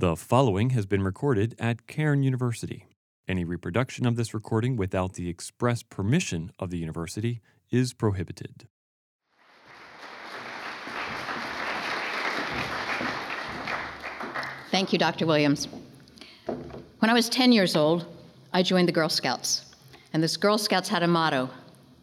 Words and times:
The 0.00 0.16
following 0.16 0.70
has 0.70 0.86
been 0.86 1.02
recorded 1.02 1.54
at 1.58 1.86
Cairn 1.86 2.22
University. 2.22 2.86
Any 3.28 3.44
reproduction 3.44 4.06
of 4.06 4.16
this 4.16 4.32
recording 4.32 4.76
without 4.76 5.12
the 5.12 5.28
express 5.28 5.82
permission 5.82 6.52
of 6.58 6.70
the 6.70 6.78
university 6.78 7.42
is 7.70 7.92
prohibited. 7.92 8.66
Thank 14.70 14.94
you, 14.94 14.98
Dr. 14.98 15.26
Williams. 15.26 15.68
When 16.46 17.10
I 17.10 17.12
was 17.12 17.28
10 17.28 17.52
years 17.52 17.76
old, 17.76 18.06
I 18.54 18.62
joined 18.62 18.88
the 18.88 18.92
Girl 18.92 19.10
Scouts. 19.10 19.66
And 20.14 20.22
this 20.22 20.38
Girl 20.38 20.56
Scouts 20.56 20.88
had 20.88 21.02
a 21.02 21.08
motto 21.08 21.50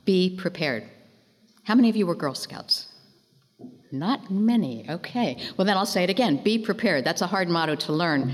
be 0.06 0.36
prepared. 0.38 0.84
How 1.64 1.74
many 1.74 1.90
of 1.90 1.96
you 1.96 2.06
were 2.06 2.14
Girl 2.14 2.36
Scouts? 2.36 2.87
Not 3.92 4.30
many. 4.30 4.86
Okay. 4.90 5.38
Well, 5.56 5.66
then 5.66 5.78
I'll 5.78 5.86
say 5.86 6.04
it 6.04 6.10
again 6.10 6.38
be 6.44 6.60
prepared. 6.60 7.06
That's 7.06 7.22
a 7.22 7.28
hard 7.28 7.50
motto 7.50 7.76
to 7.76 7.94
learn. 7.94 8.34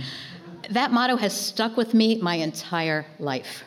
That 0.70 0.92
motto 0.92 1.16
has 1.18 1.34
stuck 1.34 1.78
with 1.78 1.94
me 1.94 2.20
my 2.22 2.36
entire 2.36 3.06
life. 3.20 3.64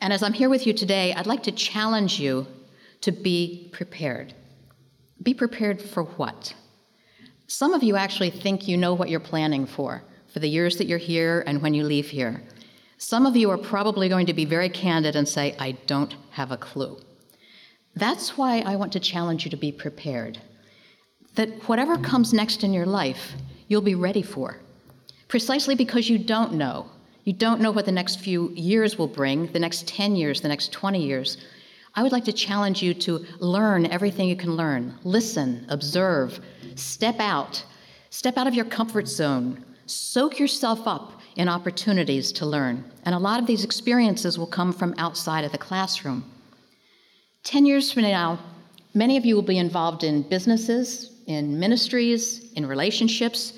And 0.00 0.12
as 0.12 0.22
I'm 0.22 0.32
here 0.32 0.48
with 0.48 0.66
you 0.66 0.72
today, 0.72 1.12
I'd 1.12 1.26
like 1.26 1.42
to 1.44 1.52
challenge 1.52 2.20
you 2.20 2.46
to 3.00 3.12
be 3.12 3.68
prepared. 3.72 4.34
Be 5.22 5.34
prepared 5.34 5.82
for 5.82 6.04
what? 6.04 6.54
Some 7.48 7.72
of 7.72 7.82
you 7.82 7.96
actually 7.96 8.30
think 8.30 8.68
you 8.68 8.76
know 8.76 8.94
what 8.94 9.08
you're 9.08 9.20
planning 9.20 9.66
for, 9.66 10.02
for 10.32 10.38
the 10.38 10.48
years 10.48 10.76
that 10.78 10.86
you're 10.86 10.98
here 10.98 11.42
and 11.46 11.60
when 11.60 11.74
you 11.74 11.82
leave 11.82 12.08
here. 12.08 12.42
Some 12.98 13.26
of 13.26 13.36
you 13.36 13.50
are 13.50 13.58
probably 13.58 14.08
going 14.08 14.26
to 14.26 14.34
be 14.34 14.44
very 14.44 14.68
candid 14.68 15.16
and 15.16 15.26
say, 15.26 15.56
I 15.58 15.72
don't 15.86 16.14
have 16.30 16.52
a 16.52 16.56
clue. 16.56 16.98
That's 17.94 18.36
why 18.36 18.60
I 18.60 18.76
want 18.76 18.92
to 18.92 19.00
challenge 19.00 19.44
you 19.44 19.50
to 19.50 19.56
be 19.56 19.72
prepared 19.72 20.40
that 21.38 21.68
whatever 21.68 21.96
comes 21.96 22.32
next 22.32 22.64
in 22.64 22.72
your 22.72 22.84
life, 22.84 23.34
you'll 23.68 23.80
be 23.80 23.94
ready 23.94 24.22
for. 24.22 24.58
Precisely 25.28 25.76
because 25.76 26.10
you 26.10 26.18
don't 26.18 26.54
know. 26.54 26.90
You 27.22 27.32
don't 27.32 27.60
know 27.60 27.70
what 27.70 27.86
the 27.86 27.92
next 27.92 28.18
few 28.18 28.50
years 28.56 28.98
will 28.98 29.06
bring, 29.06 29.46
the 29.52 29.60
next 29.60 29.86
10 29.86 30.16
years, 30.16 30.40
the 30.40 30.48
next 30.48 30.72
20 30.72 31.00
years. 31.00 31.36
I 31.94 32.02
would 32.02 32.10
like 32.10 32.24
to 32.24 32.32
challenge 32.32 32.82
you 32.82 32.92
to 32.94 33.24
learn 33.38 33.86
everything 33.86 34.28
you 34.28 34.34
can 34.34 34.56
learn. 34.56 34.98
Listen, 35.04 35.64
observe, 35.68 36.40
step 36.74 37.20
out, 37.20 37.64
step 38.10 38.36
out 38.36 38.48
of 38.48 38.54
your 38.54 38.64
comfort 38.64 39.06
zone, 39.06 39.64
soak 39.86 40.40
yourself 40.40 40.88
up 40.88 41.20
in 41.36 41.48
opportunities 41.48 42.32
to 42.32 42.46
learn. 42.46 42.84
And 43.04 43.14
a 43.14 43.18
lot 43.18 43.38
of 43.38 43.46
these 43.46 43.62
experiences 43.62 44.40
will 44.40 44.48
come 44.48 44.72
from 44.72 44.92
outside 44.98 45.44
of 45.44 45.52
the 45.52 45.58
classroom. 45.58 46.24
10 47.44 47.64
years 47.64 47.92
from 47.92 48.02
now, 48.02 48.40
many 48.92 49.16
of 49.16 49.24
you 49.24 49.36
will 49.36 49.42
be 49.42 49.58
involved 49.58 50.02
in 50.02 50.22
businesses, 50.22 51.14
in 51.28 51.60
ministries, 51.60 52.50
in 52.54 52.66
relationships 52.66 53.52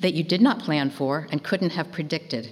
that 0.00 0.14
you 0.14 0.24
did 0.24 0.40
not 0.40 0.58
plan 0.58 0.90
for 0.90 1.28
and 1.30 1.44
couldn't 1.44 1.70
have 1.70 1.92
predicted. 1.92 2.50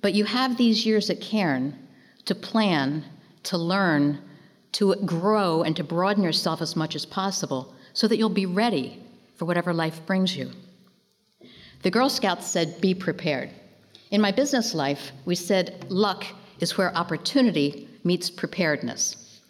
But 0.00 0.14
you 0.14 0.24
have 0.24 0.56
these 0.56 0.86
years 0.86 1.10
at 1.10 1.20
Cairn 1.20 1.78
to 2.24 2.34
plan, 2.34 3.04
to 3.44 3.58
learn, 3.58 4.18
to 4.72 4.96
grow, 5.04 5.62
and 5.62 5.76
to 5.76 5.84
broaden 5.84 6.24
yourself 6.24 6.62
as 6.62 6.74
much 6.74 6.96
as 6.96 7.04
possible 7.04 7.74
so 7.92 8.08
that 8.08 8.16
you'll 8.16 8.30
be 8.30 8.46
ready 8.46 9.02
for 9.34 9.44
whatever 9.44 9.74
life 9.74 10.00
brings 10.06 10.34
you. 10.34 10.50
The 11.82 11.90
Girl 11.90 12.08
Scouts 12.08 12.46
said, 12.46 12.80
Be 12.80 12.94
prepared. 12.94 13.50
In 14.10 14.22
my 14.22 14.32
business 14.32 14.74
life, 14.74 15.12
we 15.26 15.34
said, 15.34 15.84
Luck 15.90 16.24
is 16.60 16.78
where 16.78 16.96
opportunity 16.96 17.88
meets 18.04 18.30
preparedness. 18.30 19.40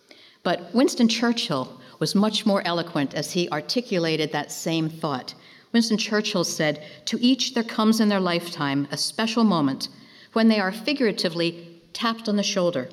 But 0.42 0.74
Winston 0.74 1.08
Churchill 1.08 1.80
was 1.98 2.14
much 2.14 2.46
more 2.46 2.62
eloquent 2.66 3.14
as 3.14 3.32
he 3.32 3.48
articulated 3.50 4.32
that 4.32 4.52
same 4.52 4.88
thought. 4.88 5.34
Winston 5.72 5.98
Churchill 5.98 6.44
said, 6.44 6.82
To 7.06 7.22
each 7.22 7.54
there 7.54 7.64
comes 7.64 8.00
in 8.00 8.08
their 8.08 8.20
lifetime 8.20 8.88
a 8.90 8.96
special 8.96 9.44
moment 9.44 9.88
when 10.32 10.48
they 10.48 10.60
are 10.60 10.72
figuratively 10.72 11.80
tapped 11.92 12.28
on 12.28 12.36
the 12.36 12.42
shoulder 12.42 12.88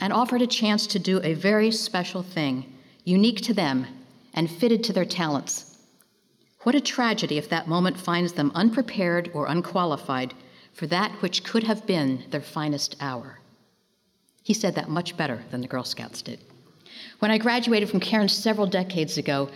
and 0.00 0.12
offered 0.12 0.42
a 0.42 0.46
chance 0.46 0.86
to 0.88 0.98
do 0.98 1.20
a 1.22 1.34
very 1.34 1.70
special 1.70 2.22
thing, 2.22 2.72
unique 3.04 3.40
to 3.42 3.54
them 3.54 3.86
and 4.34 4.50
fitted 4.50 4.84
to 4.84 4.92
their 4.92 5.04
talents. 5.04 5.78
What 6.62 6.74
a 6.74 6.80
tragedy 6.80 7.38
if 7.38 7.48
that 7.48 7.68
moment 7.68 7.96
finds 7.96 8.32
them 8.32 8.52
unprepared 8.54 9.30
or 9.32 9.46
unqualified 9.46 10.34
for 10.72 10.86
that 10.88 11.12
which 11.22 11.44
could 11.44 11.64
have 11.64 11.86
been 11.86 12.24
their 12.30 12.42
finest 12.42 12.96
hour. 13.00 13.38
He 14.42 14.52
said 14.52 14.74
that 14.74 14.90
much 14.90 15.16
better 15.16 15.42
than 15.50 15.62
the 15.62 15.68
Girl 15.68 15.84
Scouts 15.84 16.22
did. 16.22 16.40
When 17.18 17.30
I 17.30 17.38
graduated 17.38 17.88
from 17.88 18.00
Cairn 18.00 18.28
several 18.28 18.66
decades 18.66 19.16
ago, 19.18 19.48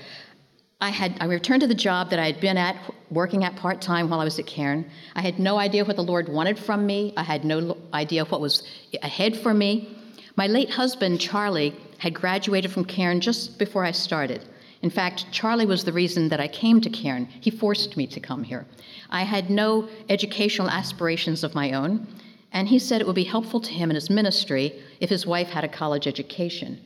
I 0.83 0.89
had 0.89 1.15
I 1.21 1.27
returned 1.27 1.61
to 1.61 1.67
the 1.67 1.75
job 1.75 2.09
that 2.09 2.19
I 2.19 2.25
had 2.25 2.41
been 2.41 2.57
at 2.57 2.75
working 3.11 3.45
at 3.45 3.55
part 3.55 3.83
time 3.83 4.09
while 4.09 4.21
I 4.21 4.25
was 4.25 4.39
at 4.39 4.47
Cairn. 4.47 4.91
I 5.15 5.21
had 5.21 5.39
no 5.39 5.59
idea 5.59 5.85
what 5.85 5.97
the 5.97 6.03
Lord 6.03 6.31
wanted 6.31 6.59
from 6.59 6.87
me. 6.87 7.13
I 7.19 7.23
had 7.23 7.45
no 7.45 7.77
idea 7.93 8.25
what 8.25 8.41
was 8.41 8.63
ahead 9.03 9.37
for 9.37 9.53
me. 9.53 9.95
My 10.37 10.47
late 10.47 10.71
husband 10.71 11.21
Charlie 11.21 11.77
had 11.99 12.15
graduated 12.15 12.71
from 12.71 12.87
Cairn 12.87 13.21
just 13.21 13.59
before 13.59 13.85
I 13.85 13.91
started. 13.91 14.43
In 14.81 14.89
fact, 14.89 15.31
Charlie 15.31 15.67
was 15.67 15.85
the 15.85 15.93
reason 15.93 16.31
that 16.31 16.41
I 16.41 16.49
came 16.49 16.81
to 16.81 16.89
Cairn. 16.89 17.29
He 17.43 17.51
forced 17.51 17.99
me 17.99 18.07
to 18.07 18.19
come 18.19 18.43
here. 18.43 18.65
I 19.11 19.25
had 19.25 19.51
no 19.51 19.87
educational 20.09 20.71
aspirations 20.71 21.45
of 21.45 21.55
my 21.55 21.73
own, 21.73 22.07
and 22.53 22.67
he 22.67 22.79
said 22.79 23.03
it 23.03 23.07
would 23.07 23.15
be 23.15 23.25
helpful 23.25 23.61
to 23.61 23.71
him 23.71 23.91
in 23.91 23.97
his 23.97 24.09
ministry 24.09 24.81
if 24.99 25.11
his 25.11 25.27
wife 25.27 25.51
had 25.51 25.65
a 25.65 25.69
college 25.69 26.07
education 26.07 26.81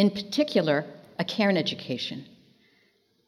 in 0.00 0.10
particular, 0.10 0.86
a 1.18 1.24
Cairn 1.24 1.58
education. 1.58 2.24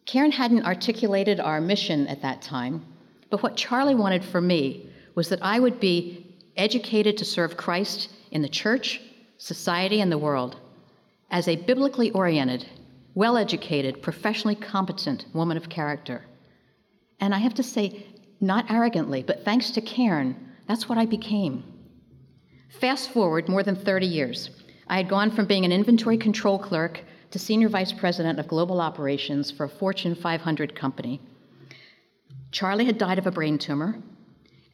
Cairn 0.06 0.32
hadn't 0.32 0.64
articulated 0.64 1.38
our 1.38 1.60
mission 1.60 2.08
at 2.08 2.22
that 2.22 2.40
time, 2.40 2.82
but 3.28 3.42
what 3.42 3.58
Charlie 3.58 3.94
wanted 3.94 4.24
for 4.24 4.40
me 4.40 4.86
was 5.14 5.28
that 5.28 5.42
I 5.42 5.60
would 5.60 5.78
be 5.80 6.34
educated 6.56 7.18
to 7.18 7.26
serve 7.26 7.58
Christ 7.58 8.08
in 8.30 8.40
the 8.40 8.48
church, 8.48 9.02
society, 9.36 10.00
and 10.00 10.10
the 10.10 10.24
world 10.26 10.56
as 11.30 11.46
a 11.46 11.56
biblically 11.56 12.10
oriented, 12.12 12.66
well 13.14 13.36
educated, 13.36 14.00
professionally 14.00 14.54
competent 14.54 15.26
woman 15.34 15.58
of 15.58 15.68
character. 15.68 16.24
And 17.20 17.34
I 17.34 17.38
have 17.38 17.54
to 17.54 17.62
say, 17.62 18.06
not 18.40 18.70
arrogantly, 18.70 19.22
but 19.22 19.44
thanks 19.44 19.72
to 19.72 19.82
Cairn, 19.82 20.36
that's 20.66 20.88
what 20.88 20.96
I 20.96 21.04
became. 21.04 21.64
Fast 22.80 23.10
forward 23.10 23.46
more 23.46 23.62
than 23.62 23.76
30 23.76 24.06
years. 24.06 24.61
I 24.88 24.96
had 24.96 25.08
gone 25.08 25.30
from 25.30 25.46
being 25.46 25.64
an 25.64 25.72
inventory 25.72 26.18
control 26.18 26.58
clerk 26.58 27.00
to 27.30 27.38
senior 27.38 27.68
vice 27.68 27.92
president 27.92 28.38
of 28.38 28.48
global 28.48 28.80
operations 28.80 29.50
for 29.50 29.64
a 29.64 29.68
Fortune 29.68 30.14
500 30.14 30.74
company. 30.74 31.20
Charlie 32.50 32.84
had 32.84 32.98
died 32.98 33.18
of 33.18 33.26
a 33.26 33.30
brain 33.30 33.58
tumor, 33.58 33.96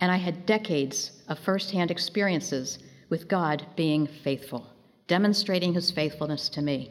and 0.01 0.11
I 0.11 0.17
had 0.17 0.47
decades 0.47 1.13
of 1.29 1.39
firsthand 1.39 1.91
experiences 1.91 2.79
with 3.09 3.29
God 3.29 3.65
being 3.77 4.07
faithful, 4.07 4.67
demonstrating 5.07 5.75
his 5.75 5.91
faithfulness 5.91 6.49
to 6.51 6.63
me. 6.63 6.91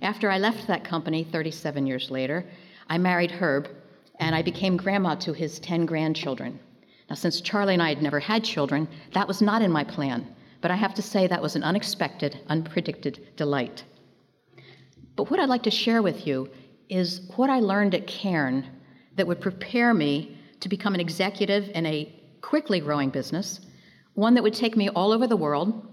After 0.00 0.30
I 0.30 0.38
left 0.38 0.66
that 0.66 0.84
company 0.84 1.24
37 1.24 1.86
years 1.86 2.10
later, 2.10 2.46
I 2.88 2.98
married 2.98 3.32
Herb, 3.32 3.68
and 4.18 4.34
I 4.34 4.42
became 4.42 4.76
grandma 4.76 5.14
to 5.16 5.32
his 5.32 5.58
10 5.58 5.84
grandchildren. 5.84 6.58
Now, 7.10 7.16
since 7.16 7.40
Charlie 7.40 7.74
and 7.74 7.82
I 7.82 7.90
had 7.90 8.02
never 8.02 8.20
had 8.20 8.44
children, 8.44 8.88
that 9.12 9.28
was 9.28 9.42
not 9.42 9.62
in 9.62 9.70
my 9.70 9.84
plan 9.84 10.35
but 10.60 10.70
I 10.70 10.76
have 10.76 10.94
to 10.94 11.02
say 11.02 11.26
that 11.26 11.42
was 11.42 11.56
an 11.56 11.62
unexpected, 11.62 12.40
unpredicted 12.48 13.36
delight. 13.36 13.84
But 15.14 15.30
what 15.30 15.40
I'd 15.40 15.48
like 15.48 15.62
to 15.64 15.70
share 15.70 16.02
with 16.02 16.26
you 16.26 16.48
is 16.88 17.22
what 17.36 17.50
I 17.50 17.60
learned 17.60 17.94
at 17.94 18.06
Cairn 18.06 18.66
that 19.16 19.26
would 19.26 19.40
prepare 19.40 19.94
me 19.94 20.38
to 20.60 20.68
become 20.68 20.94
an 20.94 21.00
executive 21.00 21.70
in 21.74 21.86
a 21.86 22.12
quickly 22.40 22.80
growing 22.80 23.10
business, 23.10 23.60
one 24.14 24.34
that 24.34 24.42
would 24.42 24.54
take 24.54 24.76
me 24.76 24.88
all 24.90 25.12
over 25.12 25.26
the 25.26 25.36
world, 25.36 25.86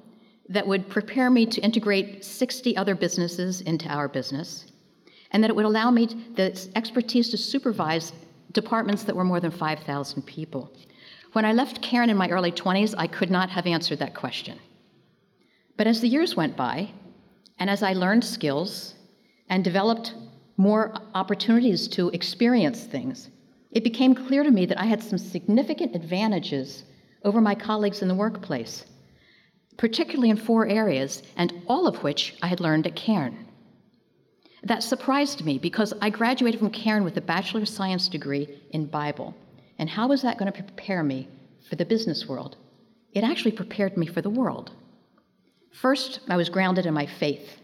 that 0.50 0.68
would 0.68 0.90
prepare 0.90 1.30
me 1.30 1.46
to 1.46 1.62
integrate 1.62 2.24
60 2.24 2.76
other 2.78 2.96
businesses 2.96 3.62
into 3.62 3.88
our 3.88 4.08
business, 4.08 4.72
and 5.32 5.44
that 5.44 5.50
it 5.50 5.56
would 5.56 5.66
allow 5.66 5.90
me 5.90 6.06
the 6.36 6.70
expertise 6.76 7.30
to 7.30 7.38
supervise 7.38 8.14
departments 8.52 9.04
that 9.04 9.16
were 9.16 9.24
more 9.24 9.40
than 9.40 9.52
5,000 9.52 10.22
people. 10.24 10.72
When 11.34 11.46
I 11.46 11.54
left 11.54 11.82
Cairn 11.82 12.12
in 12.12 12.18
my 12.18 12.30
early 12.30 12.52
20s, 12.52 12.94
I 12.96 13.08
could 13.08 13.32
not 13.32 13.50
have 13.50 13.66
answered 13.66 13.98
that 14.00 14.14
question. 14.14 14.60
But 15.78 15.88
as 15.88 16.00
the 16.00 16.08
years 16.08 16.36
went 16.36 16.56
by, 16.56 16.92
and 17.58 17.72
as 17.72 17.82
I 17.82 17.94
learned 17.94 18.24
skills 18.24 18.94
and 19.50 19.64
developed 19.64 20.14
more 20.58 20.94
opportunities 21.16 21.88
to 21.90 22.10
experience 22.10 22.84
things, 22.84 23.32
it 23.72 23.84
became 23.84 24.14
clear 24.14 24.44
to 24.44 24.52
me 24.52 24.68
that 24.68 24.80
I 24.80 24.86
had 24.86 25.02
some 25.02 25.18
significant 25.18 25.96
advantages 25.96 26.84
over 27.24 27.42
my 27.42 27.56
colleagues 27.56 28.04
in 28.04 28.08
the 28.08 28.14
workplace, 28.14 28.86
particularly 29.76 30.30
in 30.30 30.38
four 30.38 30.68
areas, 30.68 31.24
and 31.36 31.52
all 31.68 31.88
of 31.88 32.04
which 32.04 32.36
I 32.44 32.48
had 32.48 32.60
learned 32.60 32.86
at 32.86 32.96
Cairn. 32.96 33.48
That 34.62 34.84
surprised 34.84 35.44
me 35.44 35.58
because 35.58 35.96
I 36.00 36.12
graduated 36.12 36.60
from 36.60 36.70
Cairn 36.70 37.04
with 37.04 37.18
a 37.18 37.22
Bachelor 37.22 37.62
of 37.62 37.70
Science 37.70 38.08
degree 38.08 38.48
in 38.70 38.86
Bible. 38.86 39.34
And 39.78 39.90
how 39.90 40.08
was 40.08 40.22
that 40.22 40.38
going 40.38 40.52
to 40.52 40.64
prepare 40.64 41.04
me 41.04 41.28
for 41.70 41.76
the 41.76 41.86
business 41.86 42.28
world? 42.28 42.58
It 43.14 43.24
actually 43.24 43.52
prepared 43.52 43.98
me 43.98 44.06
for 44.06 44.22
the 44.22 44.30
world. 44.30 44.72
First, 45.72 46.20
I 46.30 46.38
was 46.38 46.50
grounded 46.50 46.86
in 46.86 46.94
my 46.94 47.06
faith. 47.06 47.58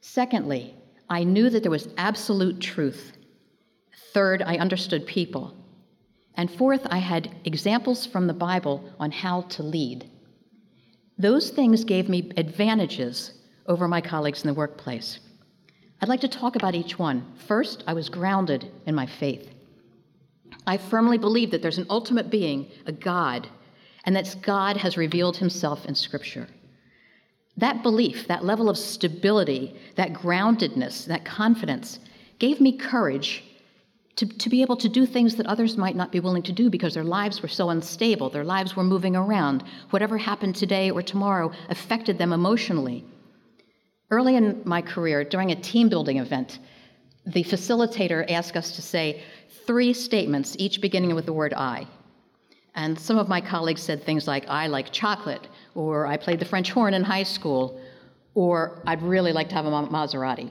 Secondly, 0.00 0.74
I 1.08 1.24
knew 1.24 1.50
that 1.50 1.62
there 1.62 1.70
was 1.70 1.88
absolute 1.96 2.60
truth. 2.60 3.12
Third, 4.12 4.42
I 4.42 4.56
understood 4.56 5.06
people. 5.06 5.54
And 6.34 6.50
fourth, 6.50 6.86
I 6.90 6.98
had 6.98 7.34
examples 7.44 8.06
from 8.06 8.26
the 8.26 8.34
Bible 8.34 8.92
on 9.00 9.10
how 9.10 9.42
to 9.42 9.62
lead. 9.62 10.08
Those 11.18 11.50
things 11.50 11.84
gave 11.84 12.08
me 12.08 12.30
advantages 12.36 13.32
over 13.66 13.88
my 13.88 14.00
colleagues 14.00 14.42
in 14.42 14.48
the 14.48 14.54
workplace. 14.54 15.18
I'd 16.00 16.08
like 16.08 16.20
to 16.20 16.28
talk 16.28 16.54
about 16.54 16.76
each 16.76 16.98
one. 16.98 17.26
First, 17.48 17.82
I 17.86 17.92
was 17.92 18.08
grounded 18.08 18.70
in 18.86 18.94
my 18.94 19.06
faith. 19.06 19.52
I 20.68 20.76
firmly 20.76 21.16
believe 21.16 21.50
that 21.50 21.62
there's 21.62 21.78
an 21.78 21.86
ultimate 21.88 22.28
being, 22.28 22.70
a 22.84 22.92
God, 22.92 23.48
and 24.04 24.14
that 24.14 24.36
God 24.42 24.76
has 24.76 24.98
revealed 24.98 25.38
himself 25.38 25.86
in 25.86 25.94
Scripture. 25.94 26.46
That 27.56 27.82
belief, 27.82 28.28
that 28.28 28.44
level 28.44 28.68
of 28.68 28.76
stability, 28.76 29.74
that 29.96 30.12
groundedness, 30.12 31.06
that 31.06 31.24
confidence 31.24 32.00
gave 32.38 32.60
me 32.60 32.76
courage 32.76 33.44
to, 34.16 34.26
to 34.26 34.50
be 34.50 34.60
able 34.60 34.76
to 34.76 34.90
do 34.90 35.06
things 35.06 35.36
that 35.36 35.46
others 35.46 35.78
might 35.78 35.96
not 35.96 36.12
be 36.12 36.20
willing 36.20 36.42
to 36.42 36.52
do 36.52 36.68
because 36.68 36.92
their 36.92 37.02
lives 37.02 37.40
were 37.40 37.48
so 37.48 37.70
unstable, 37.70 38.28
their 38.28 38.44
lives 38.44 38.76
were 38.76 38.84
moving 38.84 39.16
around. 39.16 39.64
Whatever 39.88 40.18
happened 40.18 40.54
today 40.54 40.90
or 40.90 41.00
tomorrow 41.00 41.50
affected 41.70 42.18
them 42.18 42.34
emotionally. 42.34 43.06
Early 44.10 44.36
in 44.36 44.60
my 44.66 44.82
career, 44.82 45.24
during 45.24 45.50
a 45.50 45.56
team 45.56 45.88
building 45.88 46.18
event, 46.18 46.58
the 47.26 47.44
facilitator 47.44 48.30
asked 48.30 48.56
us 48.56 48.72
to 48.76 48.82
say 48.82 49.22
three 49.68 49.92
statements, 49.92 50.56
each 50.58 50.80
beginning 50.80 51.14
with 51.14 51.26
the 51.26 51.32
word 51.32 51.52
I. 51.52 51.86
And 52.74 52.98
some 52.98 53.18
of 53.18 53.28
my 53.28 53.42
colleagues 53.42 53.82
said 53.82 54.02
things 54.02 54.26
like, 54.26 54.48
I 54.48 54.66
like 54.66 54.90
chocolate, 54.92 55.46
or 55.74 56.06
I 56.06 56.16
played 56.16 56.40
the 56.40 56.46
French 56.46 56.70
horn 56.70 56.94
in 56.94 57.04
high 57.04 57.22
school, 57.22 57.78
or 58.34 58.80
I'd 58.86 59.02
really 59.02 59.30
like 59.30 59.50
to 59.50 59.54
have 59.56 59.66
a 59.66 59.70
Maserati. 59.70 60.50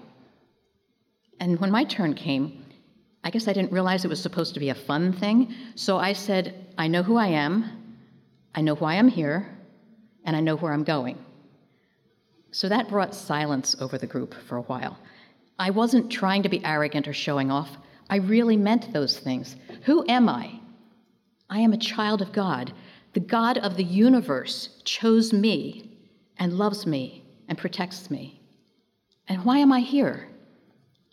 And 1.40 1.60
when 1.60 1.72
my 1.72 1.84
turn 1.84 2.14
came, 2.14 2.64
I 3.24 3.32
guess 3.32 3.48
I 3.48 3.54
didn't 3.54 3.72
realize 3.72 4.06
it 4.06 4.08
was 4.08 4.22
supposed 4.22 4.54
to 4.54 4.60
be 4.60 4.70
a 4.70 4.76
fun 4.76 5.12
thing. 5.14 5.52
So 5.74 5.98
I 5.98 6.14
said, 6.14 6.68
I 6.78 6.88
know 6.88 7.02
who 7.02 7.18
I 7.18 7.28
am, 7.28 7.96
I 8.54 8.62
know 8.62 8.76
why 8.76 8.98
I'm 9.00 9.08
here, 9.08 9.50
and 10.26 10.36
I 10.36 10.42
know 10.42 10.58
where 10.58 10.74
I'm 10.74 10.84
going. 10.84 11.18
So 12.52 12.70
that 12.70 12.88
brought 12.88 13.16
silence 13.16 13.76
over 13.82 13.98
the 13.98 14.06
group 14.06 14.36
for 14.48 14.58
a 14.58 14.68
while. 14.74 14.96
I 15.58 15.72
wasn't 15.72 16.12
trying 16.12 16.44
to 16.44 16.50
be 16.50 16.64
arrogant 16.64 17.08
or 17.08 17.14
showing 17.14 17.50
off. 17.50 17.78
I 18.10 18.18
really 18.18 18.58
meant 18.58 18.94
those 18.94 19.20
things. 19.20 19.56
Who 19.84 20.06
am 20.08 20.30
I? 20.30 20.60
I 21.50 21.60
am 21.60 21.74
a 21.74 21.78
child 21.78 22.22
of 22.22 22.32
God. 22.32 22.74
The 23.14 23.20
God 23.20 23.58
of 23.58 23.78
the 23.78 23.84
universe 23.84 24.82
chose 24.84 25.34
me 25.34 25.98
and 26.38 26.58
loves 26.58 26.86
me 26.86 27.24
and 27.48 27.58
protects 27.58 28.10
me. 28.12 28.42
And 29.28 29.44
why 29.44 29.58
am 29.58 29.72
I 29.72 29.80
here? 29.82 30.28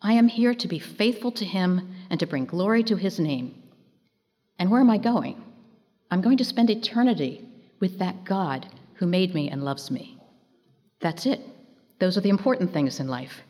I 0.02 0.12
am 0.12 0.29
here 0.29 0.55
to 0.55 0.69
be 0.69 0.79
faithful 0.79 1.32
to 1.32 1.44
him 1.44 1.94
and 2.11 2.20
to 2.20 2.26
bring 2.26 2.44
glory 2.44 2.82
to 2.85 2.97
his 2.97 3.19
name. 3.19 3.62
And 4.58 4.70
where 4.70 4.81
am 4.81 4.90
I 4.90 4.99
going? 4.99 5.43
I'm 6.11 6.20
going 6.20 6.37
to 6.37 6.44
spend 6.44 6.70
eternity 6.70 7.49
with 7.81 7.99
that 7.99 8.25
God 8.25 8.69
who 8.94 9.06
made 9.06 9.35
me 9.35 9.49
and 9.50 9.64
loves 9.64 9.90
me. 9.90 10.19
That's 11.00 11.26
it. 11.26 11.40
Those 11.99 12.17
are 12.17 12.20
the 12.20 12.29
important 12.29 12.73
things 12.73 13.00
in 13.00 13.08
life. 13.08 13.43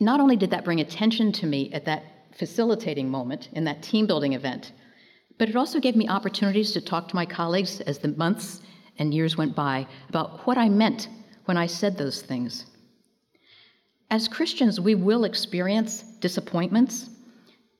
Not 0.00 0.20
only 0.20 0.36
did 0.36 0.50
that 0.50 0.64
bring 0.64 0.80
attention 0.80 1.32
to 1.32 1.46
me 1.46 1.72
at 1.72 1.84
that 1.86 2.04
facilitating 2.32 3.10
moment 3.10 3.48
in 3.52 3.64
that 3.64 3.82
team 3.82 4.06
building 4.06 4.32
event, 4.32 4.72
but 5.38 5.48
it 5.48 5.56
also 5.56 5.80
gave 5.80 5.96
me 5.96 6.08
opportunities 6.08 6.72
to 6.72 6.80
talk 6.80 7.08
to 7.08 7.16
my 7.16 7.26
colleagues 7.26 7.80
as 7.80 7.98
the 7.98 8.08
months 8.08 8.60
and 8.98 9.14
years 9.14 9.36
went 9.36 9.54
by 9.54 9.86
about 10.08 10.46
what 10.46 10.58
I 10.58 10.68
meant 10.68 11.08
when 11.46 11.56
I 11.56 11.66
said 11.66 11.96
those 11.96 12.22
things. 12.22 12.66
As 14.10 14.28
Christians, 14.28 14.80
we 14.80 14.94
will 14.94 15.24
experience 15.24 16.02
disappointments, 16.20 17.10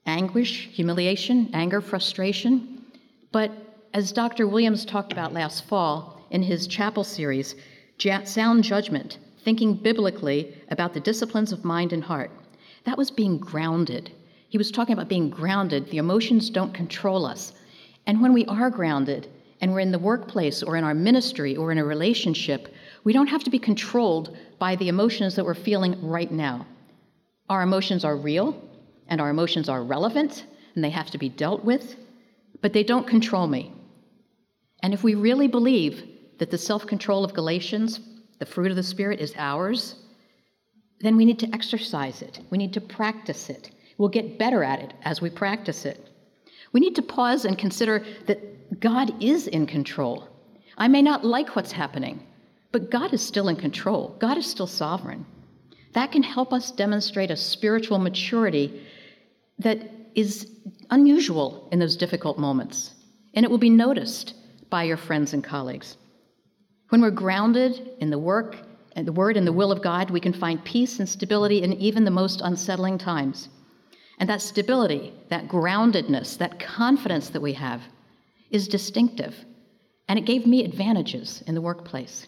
anguish, 0.06 0.68
humiliation, 0.72 1.50
anger, 1.52 1.80
frustration. 1.80 2.84
But 3.32 3.50
as 3.94 4.12
Dr. 4.12 4.46
Williams 4.46 4.84
talked 4.84 5.12
about 5.12 5.32
last 5.32 5.64
fall 5.66 6.26
in 6.30 6.42
his 6.42 6.66
chapel 6.66 7.04
series, 7.04 7.54
Sound 8.24 8.62
Judgment, 8.62 9.18
thinking 9.48 9.72
biblically 9.72 10.54
about 10.68 10.92
the 10.92 11.00
disciplines 11.00 11.52
of 11.52 11.64
mind 11.64 11.94
and 11.94 12.04
heart, 12.04 12.30
that 12.84 12.98
was 12.98 13.10
being 13.10 13.38
grounded. 13.38 14.12
He 14.50 14.58
was 14.58 14.70
talking 14.70 14.92
about 14.92 15.08
being 15.08 15.30
grounded. 15.30 15.88
The 15.88 15.96
emotions 15.96 16.50
don't 16.50 16.74
control 16.74 17.24
us. 17.24 17.54
And 18.06 18.20
when 18.20 18.34
we 18.34 18.44
are 18.44 18.68
grounded, 18.68 19.26
and 19.62 19.72
we're 19.72 19.80
in 19.80 19.90
the 19.90 19.98
workplace 19.98 20.62
or 20.62 20.76
in 20.76 20.84
our 20.84 20.92
ministry 20.92 21.56
or 21.56 21.72
in 21.72 21.78
a 21.78 21.84
relationship, 21.84 22.74
we 23.04 23.14
don't 23.14 23.28
have 23.28 23.42
to 23.44 23.48
be 23.48 23.58
controlled 23.58 24.36
by 24.58 24.76
the 24.76 24.90
emotions 24.90 25.34
that 25.36 25.46
we're 25.46 25.54
feeling 25.54 25.96
right 26.06 26.30
now. 26.30 26.66
Our 27.48 27.62
emotions 27.62 28.04
are 28.04 28.18
real, 28.18 28.54
and 29.06 29.18
our 29.18 29.30
emotions 29.30 29.70
are 29.70 29.82
relevant, 29.82 30.44
and 30.74 30.84
they 30.84 30.90
have 30.90 31.10
to 31.12 31.16
be 31.16 31.30
dealt 31.30 31.64
with, 31.64 31.96
but 32.60 32.74
they 32.74 32.82
don't 32.82 33.06
control 33.06 33.46
me. 33.46 33.72
And 34.82 34.92
if 34.92 35.02
we 35.02 35.14
really 35.14 35.48
believe 35.48 36.06
that 36.38 36.50
the 36.50 36.58
self 36.58 36.86
control 36.86 37.24
of 37.24 37.32
Galatians, 37.32 38.00
the 38.38 38.46
fruit 38.46 38.70
of 38.70 38.76
the 38.76 38.82
Spirit, 38.82 39.20
is 39.20 39.34
ours, 39.36 39.96
then 41.00 41.16
we 41.16 41.24
need 41.24 41.38
to 41.38 41.54
exercise 41.54 42.22
it. 42.22 42.40
We 42.50 42.58
need 42.58 42.72
to 42.74 42.80
practice 42.80 43.50
it. 43.50 43.70
We'll 43.98 44.08
get 44.08 44.38
better 44.38 44.64
at 44.64 44.80
it 44.80 44.94
as 45.02 45.20
we 45.20 45.30
practice 45.30 45.84
it. 45.84 46.08
We 46.72 46.80
need 46.80 46.96
to 46.96 47.02
pause 47.02 47.44
and 47.44 47.56
consider 47.56 48.04
that 48.26 48.80
God 48.80 49.22
is 49.22 49.46
in 49.46 49.66
control. 49.66 50.28
I 50.76 50.88
may 50.88 51.02
not 51.02 51.24
like 51.24 51.56
what's 51.56 51.72
happening, 51.72 52.22
but 52.70 52.90
God 52.90 53.12
is 53.12 53.22
still 53.22 53.48
in 53.48 53.56
control, 53.56 54.16
God 54.18 54.36
is 54.38 54.46
still 54.46 54.66
sovereign. 54.66 55.24
That 55.94 56.12
can 56.12 56.22
help 56.22 56.52
us 56.52 56.70
demonstrate 56.70 57.30
a 57.30 57.36
spiritual 57.36 57.98
maturity 57.98 58.86
that 59.58 59.90
is 60.14 60.50
unusual 60.90 61.68
in 61.72 61.78
those 61.78 61.96
difficult 61.96 62.38
moments, 62.38 62.94
and 63.34 63.44
it 63.44 63.50
will 63.50 63.58
be 63.58 63.70
noticed 63.70 64.34
by 64.70 64.84
your 64.84 64.96
friends 64.96 65.32
and 65.32 65.42
colleagues. 65.42 65.96
When 66.88 67.02
we're 67.02 67.10
grounded 67.10 67.90
in 67.98 68.10
the 68.10 68.18
work 68.18 68.56
and 68.92 69.06
the 69.06 69.12
word 69.12 69.36
and 69.36 69.46
the 69.46 69.52
will 69.52 69.70
of 69.70 69.82
God, 69.82 70.10
we 70.10 70.20
can 70.20 70.32
find 70.32 70.64
peace 70.64 70.98
and 70.98 71.08
stability 71.08 71.62
in 71.62 71.74
even 71.74 72.04
the 72.04 72.10
most 72.10 72.40
unsettling 72.40 72.96
times. 72.96 73.48
And 74.18 74.28
that 74.28 74.40
stability, 74.40 75.12
that 75.28 75.48
groundedness, 75.48 76.38
that 76.38 76.58
confidence 76.58 77.28
that 77.30 77.42
we 77.42 77.52
have 77.52 77.82
is 78.50 78.66
distinctive, 78.66 79.44
and 80.08 80.18
it 80.18 80.24
gave 80.24 80.46
me 80.46 80.64
advantages 80.64 81.42
in 81.46 81.54
the 81.54 81.60
workplace. 81.60 82.26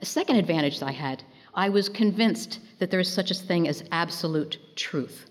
A 0.00 0.04
second 0.04 0.36
advantage 0.36 0.82
I 0.82 0.90
had, 0.90 1.22
I 1.54 1.68
was 1.68 1.88
convinced 1.88 2.58
that 2.80 2.90
there 2.90 3.00
is 3.00 3.12
such 3.12 3.30
a 3.30 3.34
thing 3.34 3.68
as 3.68 3.84
absolute 3.92 4.58
truth. 4.74 5.30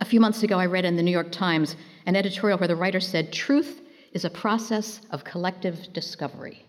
A 0.00 0.04
few 0.04 0.20
months 0.20 0.42
ago, 0.42 0.58
I 0.58 0.66
read 0.66 0.84
in 0.84 0.96
the 0.96 1.02
New 1.02 1.10
York 1.10 1.32
Times 1.32 1.74
an 2.04 2.14
editorial 2.14 2.58
where 2.58 2.68
the 2.68 2.76
writer 2.76 3.00
said, 3.00 3.32
Truth 3.32 3.80
is 4.12 4.24
a 4.24 4.30
process 4.30 5.00
of 5.10 5.24
collective 5.24 5.92
discovery. 5.92 6.64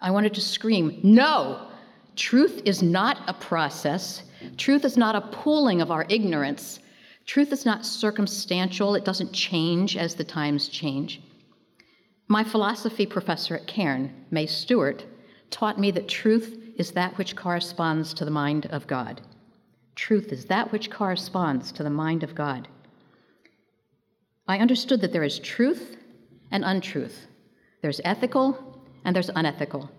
I 0.00 0.10
wanted 0.10 0.34
to 0.34 0.40
scream, 0.40 1.00
No! 1.02 1.68
Truth 2.16 2.62
is 2.64 2.82
not 2.82 3.18
a 3.26 3.34
process. 3.34 4.22
Truth 4.56 4.84
is 4.84 4.96
not 4.96 5.14
a 5.14 5.20
pooling 5.20 5.82
of 5.82 5.90
our 5.90 6.06
ignorance. 6.08 6.80
Truth 7.26 7.52
is 7.52 7.66
not 7.66 7.84
circumstantial, 7.84 8.94
it 8.94 9.04
doesn't 9.04 9.32
change 9.32 9.96
as 9.96 10.14
the 10.14 10.24
times 10.24 10.68
change. 10.68 11.20
My 12.28 12.42
philosophy 12.42 13.04
professor 13.04 13.56
at 13.56 13.66
Cairn, 13.66 14.12
May 14.30 14.46
Stewart, 14.46 15.04
taught 15.50 15.78
me 15.78 15.90
that 15.92 16.08
truth 16.08 16.58
is 16.76 16.92
that 16.92 17.16
which 17.18 17.36
corresponds 17.36 18.14
to 18.14 18.24
the 18.24 18.30
mind 18.30 18.66
of 18.66 18.86
God. 18.86 19.20
Truth 19.94 20.32
is 20.32 20.46
that 20.46 20.72
which 20.72 20.90
corresponds 20.90 21.72
to 21.72 21.82
the 21.82 21.90
mind 21.90 22.22
of 22.22 22.34
God. 22.34 22.68
I 24.48 24.58
understood 24.58 25.00
that 25.00 25.12
there 25.12 25.24
is 25.24 25.38
truth 25.38 25.96
and 26.50 26.64
untruth. 26.64 27.26
There's 27.82 28.00
ethical 28.04 28.80
and 29.04 29.14
there's 29.14 29.30
unethical. 29.30 29.90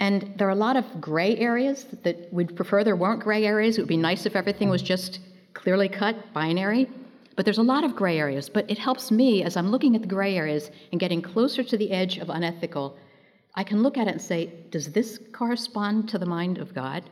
And 0.00 0.34
there 0.36 0.46
are 0.46 0.52
a 0.52 0.66
lot 0.66 0.76
of 0.76 1.00
gray 1.00 1.36
areas 1.36 1.86
that 2.04 2.32
we'd 2.32 2.54
prefer 2.54 2.84
there 2.84 2.96
weren't 2.96 3.22
gray 3.22 3.44
areas. 3.44 3.76
It 3.76 3.82
would 3.82 3.88
be 3.88 3.96
nice 3.96 4.26
if 4.26 4.36
everything 4.36 4.68
was 4.68 4.82
just 4.82 5.20
clearly 5.54 5.88
cut, 5.88 6.32
binary. 6.32 6.88
But 7.34 7.44
there's 7.44 7.58
a 7.58 7.62
lot 7.62 7.84
of 7.84 7.96
gray 7.96 8.18
areas. 8.18 8.48
But 8.48 8.70
it 8.70 8.78
helps 8.78 9.10
me 9.10 9.42
as 9.42 9.56
I'm 9.56 9.70
looking 9.70 9.96
at 9.96 10.02
the 10.02 10.08
gray 10.08 10.36
areas 10.36 10.70
and 10.92 11.00
getting 11.00 11.20
closer 11.20 11.64
to 11.64 11.76
the 11.76 11.90
edge 11.90 12.18
of 12.18 12.30
unethical 12.30 12.96
I 13.58 13.64
can 13.64 13.82
look 13.82 13.98
at 13.98 14.06
it 14.06 14.12
and 14.12 14.22
say, 14.22 14.52
does 14.70 14.92
this 14.92 15.18
correspond 15.32 16.08
to 16.10 16.18
the 16.18 16.26
mind 16.26 16.58
of 16.58 16.72
God? 16.72 17.02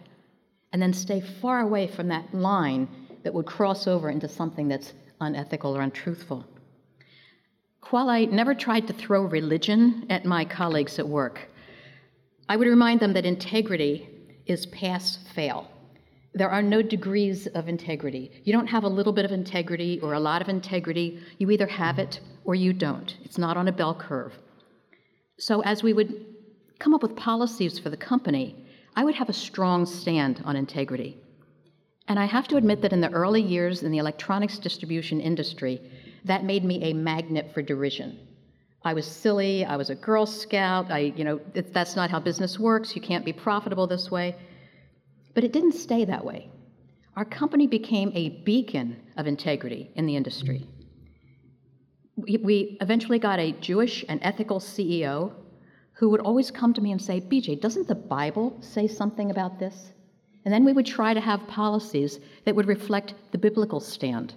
And 0.73 0.81
then 0.81 0.93
stay 0.93 1.21
far 1.21 1.59
away 1.59 1.89
from 1.89 2.07
that 2.07 2.33
line 2.33 2.89
that 3.25 3.35
would 3.35 3.47
cross 3.47 3.89
over 3.89 4.11
into 4.11 4.29
something 4.29 4.69
that's 4.69 4.93
unethical 5.21 5.77
or 5.77 5.81
untruthful. 5.81 6.45
While 7.91 8.11
I 8.11 8.25
never 8.25 8.53
tried 8.53 8.89
to 8.89 8.93
throw 8.93 9.23
religion 9.23 10.07
at 10.11 10.25
my 10.25 10.45
colleagues 10.45 10.99
at 10.99 11.09
work, 11.09 11.49
I 12.49 12.57
would 12.57 12.67
remind 12.67 12.99
them 12.99 13.13
that 13.13 13.25
integrity 13.25 14.09
is 14.47 14.67
pass 14.67 15.19
fail. 15.35 15.71
There 16.35 16.51
are 16.51 16.63
no 16.63 16.83
degrees 16.83 17.47
of 17.47 17.69
integrity. 17.69 18.43
You 18.43 18.53
don't 18.53 18.67
have 18.67 18.83
a 18.83 18.89
little 18.89 19.13
bit 19.13 19.25
of 19.25 19.31
integrity 19.31 20.01
or 20.03 20.15
a 20.15 20.21
lot 20.21 20.43
of 20.43 20.49
integrity. 20.49 21.21
You 21.39 21.51
either 21.53 21.69
have 21.69 22.01
it 22.01 22.19
or 22.45 22.57
you 22.57 22.73
don't. 22.73 23.17
It's 23.25 23.39
not 23.39 23.57
on 23.57 23.69
a 23.69 23.73
bell 23.73 23.95
curve. 23.95 24.35
So, 25.39 25.61
as 25.63 25.85
we 25.85 25.93
would 25.93 26.27
come 26.81 26.93
up 26.93 27.03
with 27.03 27.15
policies 27.15 27.79
for 27.79 27.89
the 27.91 27.97
company, 27.97 28.57
I 28.97 29.05
would 29.05 29.15
have 29.15 29.29
a 29.29 29.33
strong 29.33 29.87
stand 29.87 30.43
on 30.45 30.57
integrity. 30.57 31.19
And 32.09 32.19
I 32.19 32.25
have 32.25 32.49
to 32.49 32.57
admit 32.57 32.83
that 32.83 32.93
in 32.93 33.01
the 33.01 33.13
early 33.13 33.43
years 33.43 33.83
in 33.83 33.93
the 33.93 33.99
electronics 33.99 34.59
distribution 34.59 35.21
industry, 35.21 35.81
that 36.27 36.45
made 36.45 36.65
me 36.65 36.83
a 36.83 36.93
magnet 36.93 37.53
for 37.55 37.63
derision. 37.63 38.19
I 38.85 38.95
was 38.95 39.07
silly, 39.07 39.65
I 39.65 39.77
was 39.77 39.91
a 39.91 39.95
Girl 39.95 40.27
Scout, 40.27 40.91
I, 40.91 41.13
you 41.17 41.25
know, 41.25 41.41
that's 41.55 41.97
not 41.97 42.11
how 42.11 42.21
business 42.21 42.59
works, 42.59 42.95
you 42.95 43.03
can't 43.03 43.25
be 43.25 43.33
profitable 43.33 43.87
this 43.87 44.11
way. 44.11 44.37
But 45.35 45.45
it 45.45 45.53
didn't 45.53 45.73
stay 45.73 46.05
that 46.05 46.25
way. 46.25 46.51
Our 47.17 47.25
company 47.25 47.67
became 47.67 48.13
a 48.15 48.29
beacon 48.45 48.97
of 49.17 49.27
integrity 49.27 49.91
in 49.95 50.07
the 50.07 50.17
industry. 50.17 50.67
We, 52.17 52.79
eventually 52.81 53.19
got 53.19 53.39
a 53.39 53.53
Jewish 53.53 54.05
and 54.09 54.21
ethical 54.23 54.61
CEO 54.61 55.33
who 55.93 56.11
would 56.11 56.21
always 56.21 56.51
come 56.51 56.73
to 56.75 56.81
me 56.81 56.93
and 56.93 57.01
say, 57.01 57.21
BJ, 57.21 57.61
doesn't 57.61 57.89
the 57.89 57.95
Bible 57.95 58.57
say 58.61 58.87
something 58.87 59.31
about 59.31 59.59
this? 59.59 59.93
And 60.45 60.53
then 60.53 60.65
we 60.65 60.73
would 60.73 60.87
try 60.87 61.13
to 61.13 61.21
have 61.21 61.47
policies 61.49 62.21
that 62.45 62.55
would 62.55 62.69
reflect 62.69 63.15
the 63.33 63.39
biblical 63.39 63.81
stand. 63.81 64.35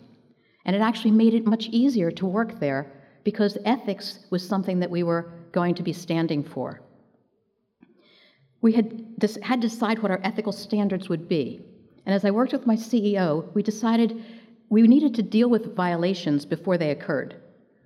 And 0.69 0.75
it 0.75 0.83
actually 0.83 1.09
made 1.09 1.33
it 1.33 1.47
much 1.47 1.67
easier 1.69 2.11
to 2.11 2.27
work 2.27 2.59
there 2.59 2.91
because 3.23 3.57
ethics 3.65 4.19
was 4.29 4.47
something 4.47 4.79
that 4.81 4.91
we 4.91 5.01
were 5.01 5.31
going 5.51 5.73
to 5.73 5.81
be 5.81 5.93
standing 5.93 6.43
for. 6.43 6.79
We 8.61 8.73
had, 8.73 9.03
had 9.41 9.63
to 9.63 9.67
decide 9.67 9.97
what 9.97 10.11
our 10.11 10.21
ethical 10.23 10.51
standards 10.51 11.09
would 11.09 11.27
be. 11.27 11.59
And 12.05 12.13
as 12.13 12.23
I 12.23 12.29
worked 12.29 12.51
with 12.53 12.67
my 12.67 12.75
CEO, 12.75 13.51
we 13.55 13.63
decided 13.63 14.23
we 14.69 14.83
needed 14.83 15.15
to 15.15 15.23
deal 15.23 15.49
with 15.49 15.75
violations 15.75 16.45
before 16.45 16.77
they 16.77 16.91
occurred. 16.91 17.33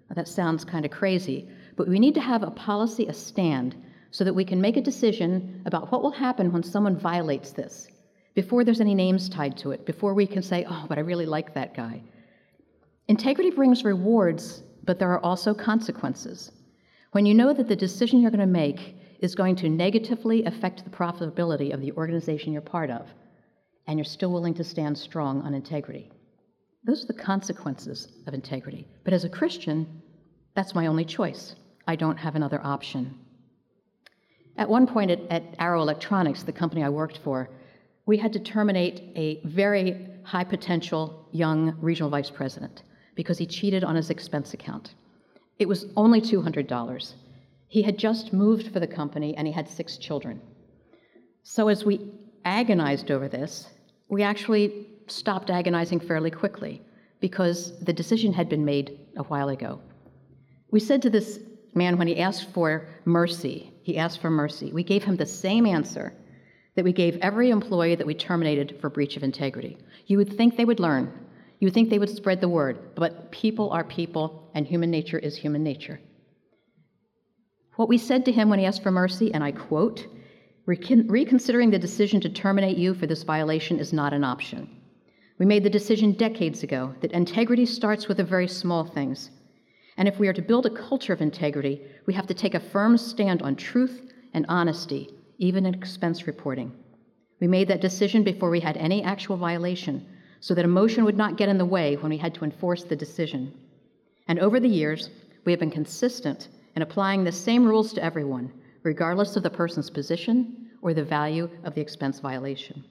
Now, 0.09 0.15
that 0.15 0.27
sounds 0.27 0.65
kind 0.65 0.83
of 0.83 0.91
crazy, 0.91 1.47
but 1.77 1.87
we 1.87 1.99
need 1.99 2.15
to 2.15 2.19
have 2.19 2.43
a 2.43 2.51
policy, 2.51 3.05
a 3.05 3.13
stand, 3.13 3.81
so 4.11 4.25
that 4.25 4.35
we 4.35 4.43
can 4.43 4.59
make 4.59 4.75
a 4.75 4.81
decision 4.81 5.61
about 5.65 5.89
what 5.89 6.03
will 6.03 6.11
happen 6.11 6.51
when 6.51 6.63
someone 6.63 6.97
violates 6.97 7.53
this 7.53 7.87
before 8.33 8.65
there's 8.65 8.81
any 8.81 8.93
names 8.93 9.29
tied 9.29 9.55
to 9.59 9.71
it, 9.71 9.85
before 9.85 10.13
we 10.13 10.27
can 10.27 10.43
say, 10.43 10.65
oh, 10.67 10.85
but 10.89 10.97
I 10.97 11.01
really 11.01 11.25
like 11.25 11.53
that 11.53 11.73
guy. 11.73 12.01
Integrity 13.09 13.49
brings 13.49 13.83
rewards, 13.83 14.63
but 14.85 14.97
there 14.97 15.11
are 15.11 15.23
also 15.23 15.53
consequences. 15.53 16.51
When 17.11 17.25
you 17.25 17.33
know 17.33 17.53
that 17.53 17.67
the 17.67 17.75
decision 17.75 18.21
you're 18.21 18.31
going 18.31 18.39
to 18.39 18.45
make 18.45 18.95
is 19.19 19.35
going 19.35 19.57
to 19.57 19.69
negatively 19.69 20.45
affect 20.45 20.83
the 20.83 20.89
profitability 20.89 21.73
of 21.73 21.81
the 21.81 21.91
organization 21.93 22.53
you're 22.53 22.61
part 22.61 22.89
of, 22.89 23.07
and 23.87 23.99
you're 23.99 24.05
still 24.05 24.31
willing 24.31 24.53
to 24.53 24.63
stand 24.63 24.97
strong 24.97 25.41
on 25.41 25.53
integrity. 25.53 26.11
Those 26.85 27.03
are 27.03 27.07
the 27.07 27.13
consequences 27.13 28.07
of 28.25 28.33
integrity. 28.33 28.87
But 29.03 29.13
as 29.13 29.25
a 29.25 29.29
Christian, 29.29 30.01
that's 30.55 30.73
my 30.73 30.87
only 30.87 31.03
choice. 31.03 31.55
I 31.85 31.97
don't 31.97 32.17
have 32.17 32.35
another 32.35 32.61
option. 32.63 33.17
At 34.55 34.69
one 34.69 34.87
point 34.87 35.11
at, 35.11 35.19
at 35.29 35.55
Arrow 35.59 35.81
Electronics, 35.81 36.43
the 36.43 36.53
company 36.53 36.83
I 36.83 36.89
worked 36.89 37.17
for, 37.17 37.49
we 38.05 38.17
had 38.17 38.31
to 38.33 38.39
terminate 38.39 39.11
a 39.15 39.41
very 39.45 40.07
high 40.23 40.43
potential 40.45 41.27
young 41.31 41.75
regional 41.81 42.09
vice 42.09 42.29
president 42.29 42.83
because 43.15 43.37
he 43.37 43.45
cheated 43.45 43.83
on 43.83 43.95
his 43.95 44.09
expense 44.09 44.53
account. 44.53 44.95
It 45.59 45.67
was 45.67 45.85
only 45.95 46.21
$200. 46.21 47.13
He 47.67 47.81
had 47.81 47.97
just 47.97 48.33
moved 48.33 48.71
for 48.71 48.79
the 48.79 48.87
company 48.87 49.35
and 49.35 49.47
he 49.47 49.53
had 49.53 49.67
six 49.67 49.97
children. 49.97 50.41
So, 51.43 51.67
as 51.67 51.83
we 51.83 52.11
agonized 52.45 53.11
over 53.11 53.27
this, 53.27 53.67
we 54.09 54.23
actually 54.23 54.87
stopped 55.07 55.49
agonizing 55.49 55.99
fairly 55.99 56.31
quickly 56.31 56.81
because 57.19 57.79
the 57.79 57.93
decision 57.93 58.33
had 58.33 58.49
been 58.49 58.65
made 58.65 58.99
a 59.17 59.23
while 59.23 59.49
ago. 59.49 59.79
We 60.71 60.79
said 60.79 61.01
to 61.03 61.09
this 61.09 61.39
man 61.73 61.97
when 61.97 62.07
he 62.07 62.19
asked 62.19 62.51
for 62.51 62.87
mercy, 63.05 63.73
he 63.83 63.97
asked 63.97 64.21
for 64.21 64.29
mercy. 64.29 64.71
We 64.71 64.83
gave 64.83 65.03
him 65.03 65.15
the 65.15 65.25
same 65.25 65.65
answer 65.65 66.13
that 66.75 66.85
we 66.85 66.93
gave 66.93 67.17
every 67.17 67.49
employee 67.49 67.95
that 67.95 68.07
we 68.07 68.15
terminated 68.15 68.77
for 68.79 68.89
breach 68.89 69.15
of 69.17 69.23
integrity. 69.23 69.77
You 70.07 70.17
would 70.17 70.35
think 70.35 70.57
they 70.57 70.65
would 70.65 70.79
learn. 70.79 71.11
You 71.63 71.69
think 71.69 71.89
they 71.89 71.97
would 71.97 72.09
spread 72.09 72.41
the 72.41 72.49
word, 72.49 72.93
but 72.93 73.31
people 73.31 73.69
are 73.69 73.85
people, 73.85 74.51
and 74.53 74.67
human 74.67 74.91
nature 74.91 75.17
is 75.17 75.37
human 75.37 75.63
nature. 75.63 76.01
What 77.77 77.87
we 77.87 77.97
said 77.97 78.25
to 78.25 78.33
him 78.33 78.49
when 78.49 78.59
he 78.59 78.65
asked 78.65 78.83
for 78.83 78.91
mercy, 78.91 79.33
and 79.33 79.41
I 79.41 79.53
quote, 79.53 80.05
reconsidering 80.65 81.71
the 81.71 81.79
decision 81.79 82.19
to 82.19 82.27
terminate 82.27 82.75
you 82.75 82.93
for 82.93 83.07
this 83.07 83.23
violation 83.23 83.79
is 83.79 83.93
not 83.93 84.11
an 84.11 84.25
option. 84.25 84.69
We 85.39 85.45
made 85.45 85.63
the 85.63 85.69
decision 85.69 86.11
decades 86.11 86.63
ago 86.63 86.95
that 86.99 87.13
integrity 87.13 87.65
starts 87.65 88.09
with 88.09 88.17
the 88.17 88.25
very 88.25 88.49
small 88.49 88.83
things. 88.83 89.29
And 89.95 90.05
if 90.05 90.19
we 90.19 90.27
are 90.27 90.33
to 90.33 90.41
build 90.41 90.65
a 90.65 90.69
culture 90.69 91.13
of 91.13 91.21
integrity, 91.21 91.81
we 92.07 92.13
have 92.13 92.27
to 92.27 92.33
take 92.33 92.55
a 92.55 92.59
firm 92.59 92.97
stand 92.97 93.41
on 93.41 93.55
truth 93.55 94.11
and 94.33 94.45
honesty 94.49 95.09
even 95.37 95.65
in 95.65 95.73
expense 95.73 96.27
reporting. 96.27 96.73
We 97.39 97.47
made 97.47 97.69
that 97.69 97.79
decision 97.79 98.21
before 98.21 98.49
we 98.49 98.59
had 98.59 98.75
any 98.75 99.01
actual 99.01 99.37
violation, 99.37 100.05
so 100.43 100.53
that 100.53 100.65
emotion 100.65 101.05
would 101.05 101.15
not 101.15 101.37
get 101.37 101.47
in 101.47 101.57
the 101.57 101.73
way 101.77 101.95
when 101.95 102.09
we 102.09 102.17
had 102.17 102.35
to 102.35 102.43
enforce 102.43 102.83
the 102.83 102.97
decision. 102.97 103.53
And 104.27 104.39
over 104.39 104.59
the 104.59 104.67
years, 104.67 105.09
we 105.45 105.53
have 105.53 105.59
been 105.61 105.71
consistent 105.71 106.49
in 106.75 106.81
applying 106.81 107.23
the 107.23 107.31
same 107.31 107.63
rules 107.63 107.93
to 107.93 108.03
everyone, 108.03 108.51
regardless 108.83 109.37
of 109.37 109.43
the 109.43 109.49
person's 109.49 109.89
position 109.89 110.69
or 110.81 110.93
the 110.93 111.01
value 111.01 111.49
of 111.63 111.73
the 111.75 111.79
expense 111.79 112.19
violation. 112.19 112.83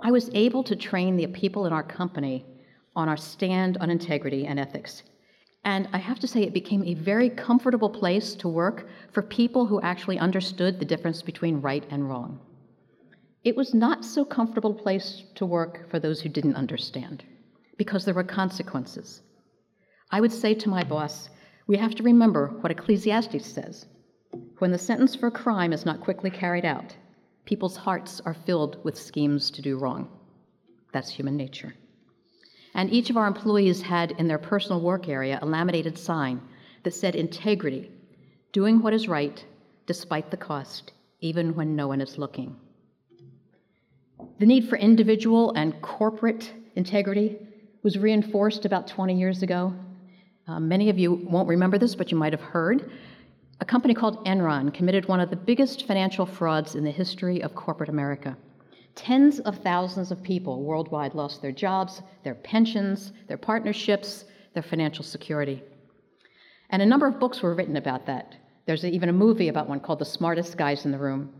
I 0.00 0.12
was 0.12 0.30
able 0.34 0.62
to 0.62 0.76
train 0.76 1.16
the 1.16 1.26
people 1.26 1.66
in 1.66 1.72
our 1.72 1.82
company 1.82 2.46
on 2.94 3.08
our 3.08 3.16
stand 3.16 3.76
on 3.78 3.90
integrity 3.90 4.46
and 4.46 4.60
ethics 4.60 5.02
and 5.66 5.88
I 5.92 5.98
have 5.98 6.20
to 6.20 6.28
say, 6.28 6.44
it 6.44 6.52
became 6.52 6.84
a 6.84 6.94
very 6.94 7.28
comfortable 7.28 7.90
place 7.90 8.36
to 8.36 8.48
work 8.48 8.88
for 9.10 9.20
people 9.20 9.66
who 9.66 9.80
actually 9.80 10.16
understood 10.16 10.78
the 10.78 10.84
difference 10.84 11.22
between 11.22 11.60
right 11.60 11.84
and 11.90 12.08
wrong. 12.08 12.38
It 13.46 13.54
was 13.54 13.72
not 13.72 14.04
so 14.04 14.24
comfortable 14.24 14.74
place 14.74 15.22
to 15.36 15.46
work 15.46 15.88
for 15.88 16.00
those 16.00 16.20
who 16.20 16.28
didn't 16.28 16.56
understand, 16.56 17.22
because 17.76 18.04
there 18.04 18.12
were 18.12 18.24
consequences. 18.24 19.22
I 20.10 20.20
would 20.20 20.32
say 20.32 20.52
to 20.54 20.68
my 20.68 20.82
boss, 20.82 21.28
we 21.68 21.76
have 21.76 21.94
to 21.94 22.02
remember 22.02 22.48
what 22.60 22.72
Ecclesiastes 22.72 23.46
says. 23.46 23.86
When 24.58 24.72
the 24.72 24.78
sentence 24.78 25.14
for 25.14 25.28
a 25.28 25.30
crime 25.30 25.72
is 25.72 25.86
not 25.86 26.00
quickly 26.00 26.28
carried 26.28 26.64
out, 26.64 26.96
people's 27.44 27.76
hearts 27.76 28.20
are 28.26 28.34
filled 28.34 28.82
with 28.82 28.98
schemes 28.98 29.52
to 29.52 29.62
do 29.62 29.78
wrong. 29.78 30.08
That's 30.92 31.10
human 31.10 31.36
nature. 31.36 31.72
And 32.74 32.92
each 32.92 33.10
of 33.10 33.16
our 33.16 33.28
employees 33.28 33.80
had 33.80 34.10
in 34.18 34.26
their 34.26 34.38
personal 34.38 34.80
work 34.80 35.08
area 35.08 35.38
a 35.40 35.46
laminated 35.46 35.96
sign 35.96 36.40
that 36.82 36.94
said 36.94 37.14
integrity, 37.14 37.92
doing 38.50 38.82
what 38.82 38.92
is 38.92 39.06
right 39.06 39.44
despite 39.86 40.32
the 40.32 40.36
cost, 40.36 40.90
even 41.20 41.54
when 41.54 41.76
no 41.76 41.86
one 41.86 42.00
is 42.00 42.18
looking. 42.18 42.56
The 44.38 44.46
need 44.46 44.68
for 44.68 44.76
individual 44.76 45.52
and 45.52 45.80
corporate 45.80 46.52
integrity 46.74 47.38
was 47.82 47.96
reinforced 47.96 48.66
about 48.66 48.86
20 48.86 49.18
years 49.18 49.42
ago. 49.42 49.74
Uh, 50.46 50.60
many 50.60 50.90
of 50.90 50.98
you 50.98 51.14
won't 51.14 51.48
remember 51.48 51.78
this, 51.78 51.94
but 51.94 52.10
you 52.10 52.18
might 52.18 52.34
have 52.34 52.42
heard. 52.42 52.90
A 53.60 53.64
company 53.64 53.94
called 53.94 54.22
Enron 54.26 54.74
committed 54.74 55.08
one 55.08 55.20
of 55.20 55.30
the 55.30 55.36
biggest 55.36 55.86
financial 55.86 56.26
frauds 56.26 56.74
in 56.74 56.84
the 56.84 56.90
history 56.90 57.42
of 57.42 57.54
corporate 57.54 57.88
America. 57.88 58.36
Tens 58.94 59.40
of 59.40 59.58
thousands 59.58 60.10
of 60.10 60.22
people 60.22 60.62
worldwide 60.62 61.14
lost 61.14 61.40
their 61.40 61.52
jobs, 61.52 62.02
their 62.22 62.34
pensions, 62.34 63.12
their 63.28 63.38
partnerships, 63.38 64.26
their 64.52 64.62
financial 64.62 65.04
security. 65.04 65.62
And 66.68 66.82
a 66.82 66.86
number 66.86 67.06
of 67.06 67.18
books 67.18 67.42
were 67.42 67.54
written 67.54 67.76
about 67.76 68.04
that. 68.06 68.36
There's 68.66 68.84
even 68.84 69.08
a 69.08 69.14
movie 69.14 69.48
about 69.48 69.68
one 69.68 69.80
called 69.80 70.00
The 70.00 70.04
Smartest 70.04 70.58
Guys 70.58 70.84
in 70.84 70.92
the 70.92 70.98
Room. 70.98 71.32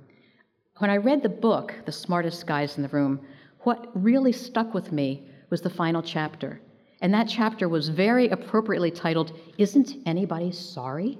When 0.79 0.91
I 0.91 0.99
read 0.99 1.23
the 1.23 1.31
book, 1.31 1.75
The 1.87 1.93
Smartest 1.93 2.47
Guys 2.47 2.77
in 2.77 2.83
the 2.83 2.91
Room, 2.91 3.21
what 3.61 3.89
really 3.95 4.33
stuck 4.33 4.75
with 4.75 4.93
me 4.93 5.27
was 5.49 5.63
the 5.63 5.71
final 5.71 6.03
chapter. 6.03 6.61
And 7.01 7.15
that 7.15 7.29
chapter 7.29 7.67
was 7.67 7.89
very 7.89 8.29
appropriately 8.29 8.91
titled, 8.91 9.33
Isn't 9.57 9.97
Anybody 10.05 10.53
Sorry? 10.53 11.19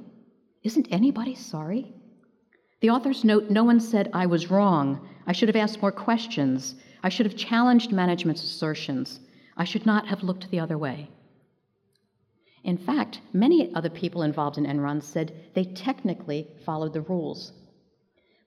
Isn't 0.63 0.89
Anybody 0.91 1.35
Sorry? 1.35 1.95
The 2.81 2.91
authors 2.91 3.25
note 3.25 3.49
no 3.49 3.65
one 3.65 3.81
said, 3.81 4.11
I 4.13 4.27
was 4.27 4.51
wrong. 4.51 5.09
I 5.27 5.33
should 5.33 5.49
have 5.49 5.57
asked 5.57 5.81
more 5.81 5.93
questions. 5.93 6.75
I 7.03 7.09
should 7.09 7.25
have 7.25 7.37
challenged 7.37 7.93
management's 7.93 8.45
assertions. 8.45 9.21
I 9.57 9.65
should 9.65 9.87
not 9.87 10.07
have 10.09 10.23
looked 10.23 10.51
the 10.51 10.61
other 10.61 10.77
way. 10.77 11.09
In 12.63 12.77
fact, 12.77 13.21
many 13.33 13.75
other 13.75 13.89
people 13.89 14.23
involved 14.23 14.59
in 14.59 14.67
Enron 14.67 15.03
said 15.03 15.33
they 15.55 15.65
technically 15.65 16.49
followed 16.67 16.93
the 16.93 17.01
rules. 17.01 17.53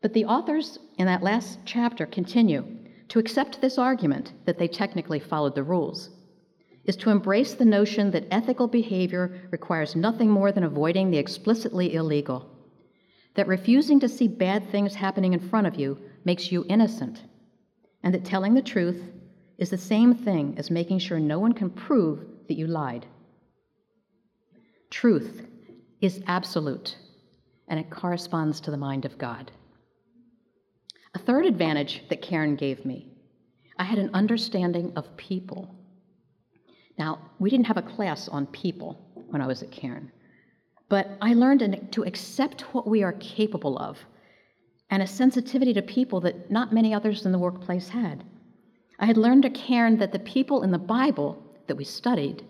But 0.02 0.14
the 0.14 0.26
authors 0.26 0.80
in 0.98 1.06
that 1.08 1.24
last 1.24 1.60
chapter 1.66 2.06
continue 2.06 2.66
to 3.10 3.20
accept 3.20 3.60
this 3.60 3.78
argument 3.78 4.34
that 4.46 4.58
they 4.58 4.68
technically 4.68 5.20
followed 5.20 5.56
the 5.56 5.64
rules 5.64 6.10
is 6.86 6.96
to 6.96 7.10
embrace 7.10 7.54
the 7.54 7.66
notion 7.66 8.12
that 8.12 8.28
ethical 8.32 8.68
behavior 8.68 9.48
requires 9.52 9.96
nothing 9.96 10.30
more 10.30 10.52
than 10.52 10.64
avoiding 10.64 11.12
the 11.12 11.18
explicitly 11.18 11.94
illegal 11.94 12.50
that 13.36 13.48
refusing 13.48 14.00
to 14.02 14.10
see 14.10 14.28
bad 14.28 14.70
things 14.70 14.96
happening 14.96 15.34
in 15.34 15.40
front 15.40 15.68
of 15.68 15.76
you 15.76 15.98
makes 16.26 16.52
you 16.52 16.66
innocent, 16.68 17.24
and 18.04 18.14
that 18.14 18.26
telling 18.26 18.54
the 18.54 18.62
truth 18.62 19.02
is 19.58 19.70
the 19.70 19.78
same 19.78 20.14
thing 20.14 20.56
as 20.58 20.72
making 20.72 21.00
sure 21.00 21.20
no 21.20 21.40
one 21.40 21.54
can 21.54 21.70
prove 21.70 22.20
that 22.48 22.58
you 22.58 22.68
lied. 22.68 23.06
Truth 24.90 25.46
is 26.02 26.22
absolute, 26.28 26.98
and 27.68 27.80
it 27.80 27.90
corresponds 27.90 28.60
to 28.62 28.72
the 28.72 28.78
mind 28.78 29.06
of 29.06 29.18
God. 29.18 29.52
A 31.20 31.22
third 31.22 31.46
advantage 31.46 32.02
that 32.08 32.22
Cairn 32.22 32.56
gave 32.56 32.86
me 32.86 33.10
I 33.78 33.84
had 33.84 34.00
an 34.00 34.10
understanding 34.14 34.94
of 34.96 35.18
people. 35.18 35.76
Now, 36.98 37.20
we 37.40 37.50
didn't 37.50 37.68
have 37.68 37.76
a 37.76 37.82
class 37.82 38.30
on 38.30 38.48
people 38.48 39.06
when 39.28 39.42
I 39.42 39.48
was 39.48 39.62
at 39.62 39.70
Cairn, 39.70 40.14
but 40.88 41.18
I 41.22 41.34
learned 41.34 41.90
to 41.92 42.04
accept 42.04 42.62
what 42.74 42.88
we 42.88 43.04
are 43.04 43.12
capable 43.14 43.78
of 43.80 43.98
and 44.90 45.04
a 45.04 45.08
sensitivity 45.08 45.74
to 45.74 45.82
people 45.82 46.22
that 46.22 46.50
not 46.50 46.74
many 46.74 46.94
others 46.94 47.26
in 47.26 47.34
the 47.34 47.38
workplace 47.38 47.90
had. 47.90 48.24
I 48.98 49.06
had 49.06 49.18
learned 49.18 49.46
at 49.46 49.54
Cairn 49.54 49.98
that 49.98 50.14
the 50.14 50.20
people 50.20 50.64
in 50.64 50.72
the 50.72 50.78
Bible 50.78 51.44
that 51.68 51.76
we 51.76 51.84
studied, 51.84 52.46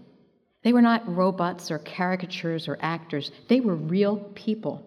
they 0.64 0.74
were 0.74 0.82
not 0.82 1.16
robots 1.16 1.72
or 1.72 1.80
caricatures 1.80 2.68
or 2.68 2.78
actors, 2.82 3.32
they 3.48 3.62
were 3.62 3.76
real 3.76 4.18
people. 4.36 4.86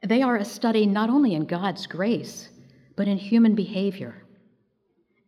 They 0.00 0.22
are 0.22 0.36
a 0.36 0.44
study 0.44 0.86
not 0.86 1.10
only 1.10 1.34
in 1.34 1.46
God's 1.46 1.88
grace, 1.88 2.50
but 2.96 3.08
in 3.08 3.18
human 3.18 3.54
behavior. 3.54 4.22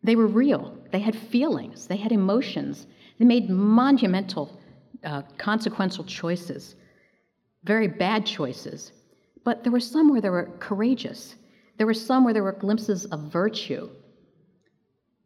They 0.02 0.16
were 0.16 0.26
real, 0.26 0.76
they 0.92 1.00
had 1.00 1.16
feelings, 1.16 1.86
they 1.86 1.96
had 1.96 2.12
emotions, 2.12 2.86
they 3.18 3.24
made 3.24 3.50
monumental, 3.50 4.60
uh, 5.04 5.22
consequential 5.38 6.04
choices, 6.04 6.76
very 7.64 7.88
bad 7.88 8.24
choices. 8.24 8.92
But 9.44 9.62
there 9.62 9.72
were 9.72 9.80
some 9.80 10.10
where 10.10 10.20
they 10.20 10.30
were 10.30 10.50
courageous. 10.58 11.36
There 11.76 11.86
were 11.86 11.94
some 11.94 12.24
where 12.24 12.34
there 12.34 12.42
were 12.42 12.52
glimpses 12.52 13.04
of 13.06 13.32
virtue. 13.32 13.88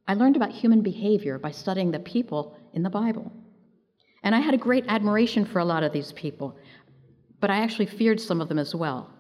I 0.09 0.15
learned 0.15 0.37
about 0.37 0.51
human 0.51 0.83
behavior 0.83 1.39
by 1.39 1.53
studying 1.53 1.91
the 1.91 2.01
people 2.01 2.57
in 2.73 2.83
the 2.83 2.91
Bible. 2.91 3.31
And 4.23 4.35
I 4.35 4.41
had 4.41 4.55
a 4.55 4.59
great 4.59 4.85
admiration 4.89 5.45
for 5.45 5.61
a 5.61 5.65
lot 5.65 5.83
of 5.83 5.93
these 5.93 6.13
people, 6.13 6.57
but 7.41 7.51
I 7.51 7.59
actually 7.59 7.87
feared 7.87 8.21
some 8.21 8.41
of 8.41 8.49
them 8.49 8.59
as 8.59 8.75
well, 8.75 9.11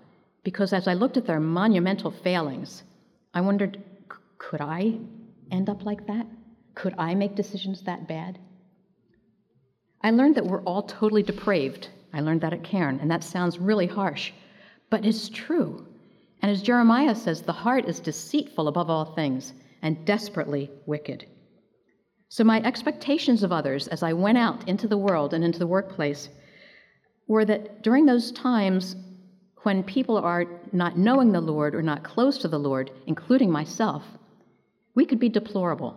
because 0.44 0.72
as 0.72 0.88
I 0.88 0.94
looked 0.94 1.16
at 1.16 1.26
their 1.26 1.40
monumental 1.40 2.10
failings, 2.10 2.82
I 3.32 3.40
wondered 3.40 3.82
could 4.38 4.60
I 4.60 4.98
end 5.50 5.68
up 5.68 5.84
like 5.84 6.06
that? 6.06 6.26
Could 6.74 6.94
I 6.98 7.14
make 7.14 7.34
decisions 7.34 7.82
that 7.82 8.08
bad? 8.08 8.38
I 10.02 10.10
learned 10.10 10.34
that 10.36 10.46
we're 10.46 10.62
all 10.62 10.82
totally 10.82 11.22
depraved. 11.22 11.88
I 12.12 12.20
learned 12.20 12.40
that 12.40 12.52
at 12.52 12.64
Cairn, 12.64 12.98
and 13.00 13.10
that 13.10 13.22
sounds 13.22 13.58
really 13.58 13.86
harsh, 13.86 14.32
but 14.88 15.04
it's 15.04 15.28
true. 15.28 15.86
And 16.42 16.50
as 16.50 16.62
Jeremiah 16.62 17.14
says, 17.14 17.42
the 17.42 17.52
heart 17.52 17.84
is 17.86 18.00
deceitful 18.00 18.66
above 18.66 18.88
all 18.88 19.04
things 19.04 19.52
and 19.82 20.04
desperately 20.06 20.70
wicked. 20.86 21.26
So, 22.28 22.44
my 22.44 22.62
expectations 22.62 23.42
of 23.42 23.52
others 23.52 23.88
as 23.88 24.02
I 24.02 24.12
went 24.12 24.38
out 24.38 24.66
into 24.68 24.88
the 24.88 24.98
world 24.98 25.34
and 25.34 25.44
into 25.44 25.58
the 25.58 25.66
workplace 25.66 26.28
were 27.26 27.44
that 27.44 27.82
during 27.82 28.06
those 28.06 28.32
times 28.32 28.96
when 29.62 29.82
people 29.82 30.16
are 30.16 30.46
not 30.72 30.96
knowing 30.96 31.32
the 31.32 31.40
Lord 31.40 31.74
or 31.74 31.82
not 31.82 32.02
close 32.02 32.38
to 32.38 32.48
the 32.48 32.58
Lord, 32.58 32.90
including 33.06 33.50
myself, 33.50 34.02
we 34.94 35.04
could 35.04 35.20
be 35.20 35.28
deplorable. 35.28 35.96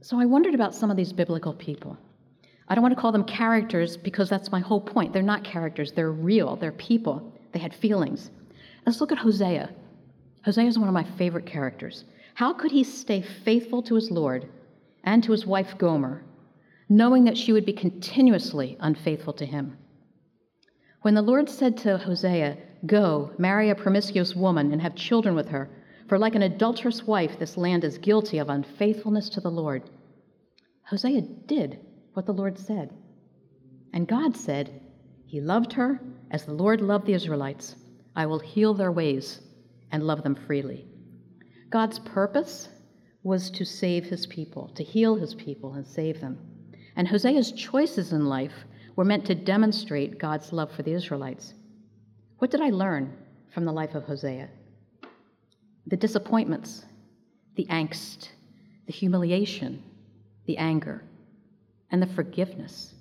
So, 0.00 0.18
I 0.18 0.24
wondered 0.24 0.54
about 0.54 0.74
some 0.74 0.90
of 0.90 0.96
these 0.96 1.12
biblical 1.12 1.54
people. 1.54 1.96
I 2.68 2.74
don't 2.74 2.82
want 2.82 2.94
to 2.94 3.00
call 3.00 3.12
them 3.12 3.24
characters 3.24 3.96
because 3.96 4.28
that's 4.28 4.50
my 4.50 4.60
whole 4.60 4.80
point. 4.80 5.12
They're 5.12 5.22
not 5.22 5.44
characters, 5.44 5.92
they're 5.92 6.10
real, 6.10 6.56
they're 6.56 6.72
people. 6.72 7.32
They 7.52 7.58
had 7.58 7.74
feelings. 7.74 8.30
Let's 8.86 9.00
look 9.00 9.12
at 9.12 9.18
Hosea. 9.18 9.70
Hosea 10.44 10.66
is 10.66 10.78
one 10.78 10.88
of 10.88 10.94
my 10.94 11.04
favorite 11.04 11.46
characters. 11.46 12.04
How 12.34 12.52
could 12.52 12.72
he 12.72 12.82
stay 12.82 13.22
faithful 13.22 13.82
to 13.82 13.94
his 13.94 14.10
Lord 14.10 14.48
and 15.04 15.22
to 15.22 15.32
his 15.32 15.46
wife 15.46 15.76
Gomer, 15.78 16.24
knowing 16.88 17.24
that 17.24 17.36
she 17.36 17.52
would 17.52 17.66
be 17.66 17.72
continuously 17.72 18.76
unfaithful 18.80 19.34
to 19.34 19.46
him? 19.46 19.76
When 21.02 21.14
the 21.14 21.22
Lord 21.22 21.50
said 21.50 21.76
to 21.78 21.98
Hosea, 21.98 22.56
Go, 22.86 23.32
marry 23.36 23.70
a 23.70 23.74
promiscuous 23.74 24.36
woman 24.36 24.72
and 24.72 24.80
have 24.80 24.94
children 24.94 25.34
with 25.34 25.48
her, 25.48 25.68
for 26.08 26.16
like 26.16 26.36
an 26.36 26.42
adulterous 26.42 27.04
wife, 27.04 27.40
this 27.40 27.56
land 27.56 27.82
is 27.82 27.98
guilty 27.98 28.38
of 28.38 28.48
unfaithfulness 28.48 29.28
to 29.30 29.40
the 29.40 29.50
Lord. 29.50 29.82
Hosea 30.84 31.22
did 31.22 31.80
what 32.14 32.26
the 32.26 32.32
Lord 32.32 32.56
said. 32.56 32.92
And 33.92 34.06
God 34.06 34.36
said, 34.36 34.80
He 35.26 35.40
loved 35.40 35.72
her 35.72 36.00
as 36.30 36.44
the 36.44 36.52
Lord 36.54 36.80
loved 36.80 37.06
the 37.06 37.14
Israelites. 37.14 37.74
I 38.14 38.26
will 38.26 38.38
heal 38.38 38.72
their 38.72 38.92
ways 38.92 39.40
and 39.90 40.04
love 40.04 40.22
them 40.22 40.36
freely. 40.36 40.86
God's 41.70 41.98
purpose 41.98 42.68
was 43.24 43.50
to 43.50 43.64
save 43.64 44.04
his 44.04 44.26
people, 44.26 44.68
to 44.76 44.84
heal 44.84 45.16
his 45.16 45.34
people 45.34 45.74
and 45.74 45.86
save 45.86 46.20
them. 46.20 46.38
And 46.94 47.08
Hosea's 47.08 47.50
choices 47.50 48.12
in 48.12 48.26
life 48.26 48.66
were 48.96 49.04
meant 49.04 49.26
to 49.26 49.34
demonstrate 49.34 50.18
God's 50.18 50.52
love 50.52 50.70
for 50.72 50.82
the 50.82 50.92
Israelites. 50.92 51.54
What 52.38 52.50
did 52.50 52.60
I 52.60 52.70
learn 52.70 53.16
from 53.54 53.64
the 53.64 53.72
life 53.72 53.94
of 53.94 54.04
Hosea? 54.04 54.48
The 55.86 55.96
disappointments, 55.96 56.84
the 57.56 57.66
angst, 57.66 58.28
the 58.86 58.92
humiliation, 58.92 59.82
the 60.46 60.58
anger, 60.58 61.02
and 61.90 62.02
the 62.02 62.06
forgiveness. 62.06 62.94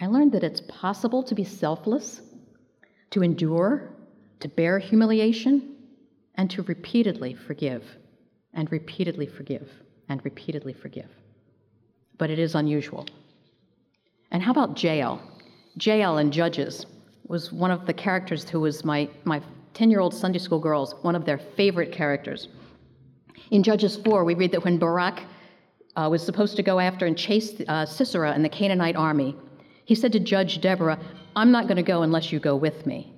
I 0.00 0.06
learned 0.06 0.32
that 0.32 0.44
it's 0.44 0.62
possible 0.68 1.22
to 1.24 1.34
be 1.34 1.44
selfless, 1.44 2.20
to 3.10 3.22
endure, 3.22 3.90
to 4.40 4.48
bear 4.48 4.78
humiliation, 4.78 5.76
and 6.36 6.50
to 6.50 6.62
repeatedly 6.62 7.34
forgive, 7.34 7.84
and 8.54 8.70
repeatedly 8.70 9.26
forgive, 9.26 9.68
and 10.08 10.24
repeatedly 10.24 10.72
forgive. 10.72 11.10
But 12.16 12.30
it 12.30 12.38
is 12.38 12.54
unusual. 12.54 13.06
And 14.30 14.42
how 14.42 14.50
about 14.50 14.82
Jael? 14.82 15.20
Jael 15.80 16.18
in 16.18 16.30
Judges 16.30 16.86
was 17.26 17.52
one 17.52 17.70
of 17.70 17.86
the 17.86 17.92
characters 17.92 18.48
who 18.48 18.60
was 18.60 18.84
my, 18.84 19.08
my 19.24 19.40
10 19.74 19.90
year 19.90 20.00
old 20.00 20.14
Sunday 20.14 20.38
school 20.38 20.58
girls, 20.58 20.94
one 21.02 21.14
of 21.14 21.24
their 21.24 21.38
favorite 21.38 21.92
characters. 21.92 22.48
In 23.50 23.62
Judges 23.62 23.96
4, 24.04 24.24
we 24.24 24.34
read 24.34 24.52
that 24.52 24.64
when 24.64 24.78
Barak 24.78 25.22
uh, 25.96 26.08
was 26.10 26.24
supposed 26.24 26.56
to 26.56 26.62
go 26.62 26.78
after 26.78 27.06
and 27.06 27.16
chase 27.16 27.60
uh, 27.68 27.86
Sisera 27.86 28.32
and 28.32 28.44
the 28.44 28.48
Canaanite 28.48 28.96
army, 28.96 29.36
he 29.84 29.94
said 29.94 30.12
to 30.12 30.20
Judge 30.20 30.60
Deborah, 30.60 30.98
I'm 31.34 31.50
not 31.50 31.64
going 31.64 31.76
to 31.76 31.82
go 31.82 32.02
unless 32.02 32.32
you 32.32 32.40
go 32.40 32.56
with 32.56 32.86
me. 32.86 33.14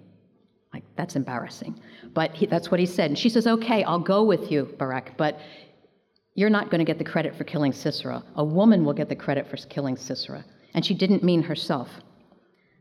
Like, 0.73 0.85
that's 0.97 1.17
embarrassing. 1.17 1.81
But 2.15 2.33
he, 2.33 2.47
that's 2.47 2.71
what 2.71 2.79
he 2.79 2.87
said. 2.87 3.11
And 3.11 3.19
she 3.19 3.29
says, 3.29 3.47
Okay, 3.47 3.83
I'll 3.83 3.99
go 3.99 4.23
with 4.23 4.53
you, 4.53 4.73
Barak, 4.79 5.17
but 5.17 5.41
you're 6.35 6.51
not 6.51 6.71
going 6.71 6.79
to 6.79 6.85
get 6.85 6.99
the 6.99 7.05
credit 7.05 7.35
for 7.35 7.45
killing 7.45 7.73
Sisera. 7.73 8.23
A 8.37 8.45
woman 8.45 8.85
will 8.85 8.93
get 8.93 9.09
the 9.09 9.17
credit 9.17 9.49
for 9.49 9.57
killing 9.57 9.97
Sisera. 9.97 10.45
And 10.75 10.85
she 10.85 10.95
didn't 10.95 11.25
mean 11.25 11.43
herself. 11.43 11.89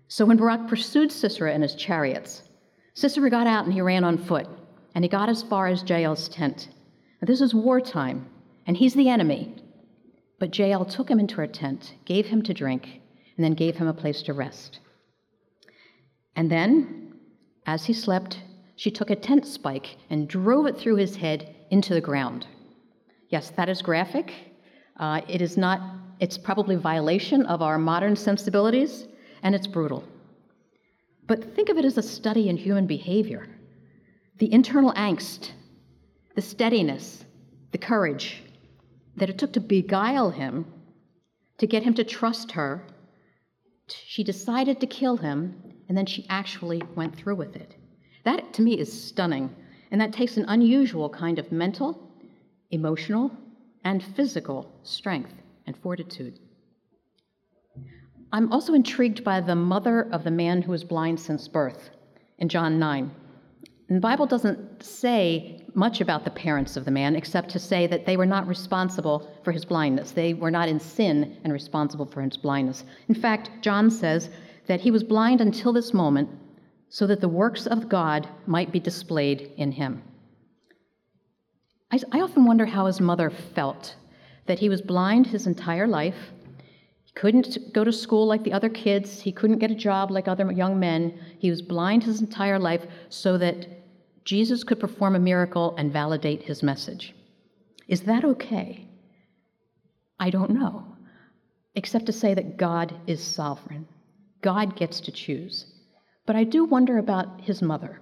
So 0.08 0.26
when 0.26 0.38
Barak 0.38 0.68
pursued 0.68 1.12
Sisera 1.12 1.54
in 1.54 1.62
his 1.62 1.76
chariots, 1.76 2.44
Sisera 2.94 3.30
got 3.30 3.48
out 3.48 3.66
and 3.66 3.74
he 3.74 3.82
ran 3.82 4.04
on 4.04 4.18
foot, 4.18 4.48
and 4.96 5.04
he 5.04 5.10
got 5.10 5.30
as 5.30 5.44
far 5.44 5.68
as 5.68 5.84
Jael's 5.84 6.30
tent. 6.30 6.70
Now, 7.22 7.26
this 7.28 7.42
is 7.42 7.54
wartime, 7.54 8.28
and 8.66 8.76
he's 8.76 8.94
the 8.94 9.10
enemy. 9.10 9.56
But 10.40 10.58
Jael 10.58 10.86
took 10.86 11.10
him 11.10 11.20
into 11.20 11.36
her 11.36 11.48
tent, 11.48 11.96
gave 12.06 12.26
him 12.28 12.42
to 12.44 12.54
drink, 12.54 13.02
and 13.36 13.44
then 13.44 13.54
gave 13.54 13.76
him 13.76 13.88
a 13.88 13.94
place 13.94 14.22
to 14.24 14.34
rest. 14.34 14.80
And 16.36 16.50
then, 16.50 17.14
as 17.66 17.86
he 17.86 17.94
slept, 17.94 18.42
she 18.76 18.90
took 18.90 19.10
a 19.10 19.16
tent 19.16 19.46
spike 19.46 19.98
and 20.10 20.28
drove 20.28 20.66
it 20.66 20.78
through 20.78 20.96
his 20.96 21.18
head 21.18 21.56
into 21.70 21.94
the 21.94 22.02
ground. 22.02 22.48
Yes, 23.30 23.52
that 23.52 23.70
is 23.70 23.82
graphic. 23.82 24.34
Uh, 24.98 25.22
it 25.28 25.42
is 25.42 25.58
not, 25.58 25.82
it's 26.20 26.38
probably 26.38 26.76
violation 26.76 27.46
of 27.46 27.62
our 27.62 27.78
modern 27.78 28.16
sensibilities, 28.16 29.08
and 29.42 29.56
it's 29.56 29.68
brutal. 29.68 30.04
But 31.28 31.56
think 31.56 31.70
of 31.70 31.78
it 31.78 31.86
as 31.86 31.98
a 31.98 32.04
study 32.04 32.50
in 32.50 32.58
human 32.58 32.88
behavior 32.88 33.48
the 34.40 34.52
internal 34.54 34.94
angst, 34.94 35.52
the 36.36 36.42
steadiness, 36.42 37.26
the 37.74 37.78
courage 37.78 38.42
that 39.18 39.30
it 39.30 39.38
took 39.38 39.52
to 39.52 39.60
beguile 39.60 40.30
him, 40.30 40.66
to 41.58 41.68
get 41.68 41.84
him 41.84 41.94
to 41.94 42.06
trust 42.06 42.54
her. 42.54 42.82
She 43.90 44.24
decided 44.24 44.80
to 44.80 44.88
kill 44.88 45.18
him, 45.18 45.62
and 45.90 45.98
then 45.98 46.06
she 46.06 46.26
actually 46.30 46.82
went 46.96 47.18
through 47.18 47.36
with 47.36 47.58
it. 47.58 47.76
That, 48.24 48.54
to 48.54 48.62
me, 48.62 48.80
is 48.80 49.04
stunning. 49.10 49.54
And 49.92 50.00
that 50.00 50.14
takes 50.14 50.38
an 50.38 50.46
unusual 50.48 51.10
kind 51.10 51.38
of 51.38 51.52
mental, 51.52 52.14
emotional, 52.72 53.32
and 53.84 54.02
physical 54.02 54.72
strength 54.84 55.34
and 55.70 55.78
fortitude. 55.78 56.40
I'm 58.34 58.52
also 58.52 58.74
intrigued 58.74 59.24
by 59.24 59.40
the 59.40 59.56
mother 59.56 60.10
of 60.12 60.24
the 60.24 60.32
man 60.32 60.64
who 60.64 60.72
was 60.72 60.84
blind 60.84 61.20
since 61.20 61.48
birth 61.48 61.92
in 62.40 62.50
John 62.50 62.80
9. 62.80 63.12
And 63.88 63.96
the 63.96 64.02
Bible 64.02 64.26
doesn't 64.26 64.84
say 64.84 65.64
much 65.76 66.02
about 66.02 66.24
the 66.24 66.32
parents 66.32 66.76
of 66.76 66.86
the 66.86 66.92
man 66.92 67.16
except 67.16 67.50
to 67.50 67.60
say 67.60 67.86
that 67.86 68.08
they 68.08 68.18
were 68.18 68.26
not 68.26 68.48
responsible 68.48 69.30
for 69.44 69.52
his 69.52 69.64
blindness. 69.64 70.10
They 70.12 70.34
were 70.34 70.50
not 70.50 70.70
in 70.70 70.80
sin 70.80 71.38
and 71.44 71.54
responsible 71.54 72.08
for 72.08 72.24
his 72.24 72.36
blindness. 72.36 72.84
In 73.08 73.14
fact, 73.14 73.52
John 73.62 73.92
says 73.92 74.32
that 74.66 74.82
he 74.82 74.90
was 74.90 75.04
blind 75.04 75.40
until 75.40 75.72
this 75.72 75.94
moment 75.94 76.30
so 76.90 77.06
that 77.06 77.22
the 77.22 77.30
works 77.30 77.68
of 77.68 77.88
God 77.90 78.28
might 78.48 78.72
be 78.72 78.80
displayed 78.80 79.52
in 79.58 79.72
him. 79.72 80.02
I, 81.92 82.00
I, 82.12 82.22
often 82.22 82.46
wonder 82.46 82.66
how 82.66 82.88
his 82.88 83.00
mother 83.00 83.30
felt 83.30 83.96
that 84.50 84.58
he 84.58 84.68
was 84.68 84.82
blind 84.82 85.28
his 85.28 85.46
entire 85.46 85.86
life. 85.86 86.32
He 87.04 87.12
couldn't 87.14 87.72
go 87.72 87.84
to 87.84 87.94
school 87.94 88.26
like 88.26 88.44
the 88.44 88.52
other 88.52 88.68
kids, 88.68 89.22
he 89.22 89.32
couldn't 89.32 89.60
get 89.60 89.70
a 89.70 89.76
job 89.76 90.10
like 90.10 90.28
other 90.28 90.52
young 90.52 90.80
men. 90.80 91.20
He 91.38 91.52
was 91.52 91.62
blind 91.62 92.04
his 92.04 92.20
entire 92.20 92.58
life 92.58 92.84
so 93.10 93.38
that 93.38 93.68
Jesus 94.26 94.64
could 94.64 94.80
perform 94.80 95.16
a 95.16 95.20
miracle 95.20 95.76
and 95.78 95.94
validate 95.94 96.42
his 96.42 96.64
message. 96.64 97.14
Is 97.88 98.02
that 98.02 98.26
okay? 98.26 98.88
I 100.20 100.32
don't 100.32 100.50
know, 100.50 100.98
except 101.76 102.08
to 102.08 102.12
say 102.12 102.34
that 102.34 102.58
God 102.58 102.96
is 103.06 103.24
sovereign. 103.24 103.88
God 104.42 104.76
gets 104.76 105.00
to 105.02 105.12
choose. 105.12 105.68
But 106.26 106.36
I 106.36 106.44
do 106.44 106.66
wonder 106.66 106.98
about 106.98 107.42
his 107.42 107.62
mother. 107.62 108.02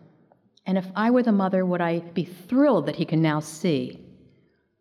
And 0.66 0.78
if 0.78 0.88
I 0.96 1.12
were 1.12 1.24
the 1.24 1.34
mother, 1.34 1.66
would 1.66 1.82
I 1.82 2.00
be 2.00 2.24
thrilled 2.24 2.86
that 2.86 2.96
he 2.96 3.04
can 3.04 3.22
now 3.22 3.42
see? 3.42 4.07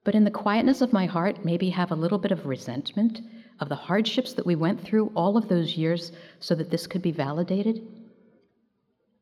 But 0.07 0.15
in 0.15 0.23
the 0.23 0.31
quietness 0.31 0.83
of 0.83 0.93
my 0.93 1.07
heart, 1.07 1.45
maybe 1.45 1.69
have 1.71 1.91
a 1.91 1.97
little 1.97 2.19
bit 2.19 2.31
of 2.31 2.47
resentment 2.47 3.23
of 3.59 3.69
the 3.69 3.75
hardships 3.75 4.35
that 4.35 4.47
we 4.47 4.55
went 4.55 4.81
through 4.81 5.11
all 5.17 5.37
of 5.37 5.49
those 5.49 5.77
years 5.77 6.13
so 6.39 6.55
that 6.55 6.71
this 6.71 6.87
could 6.87 7.03
be 7.03 7.11
validated? 7.11 7.85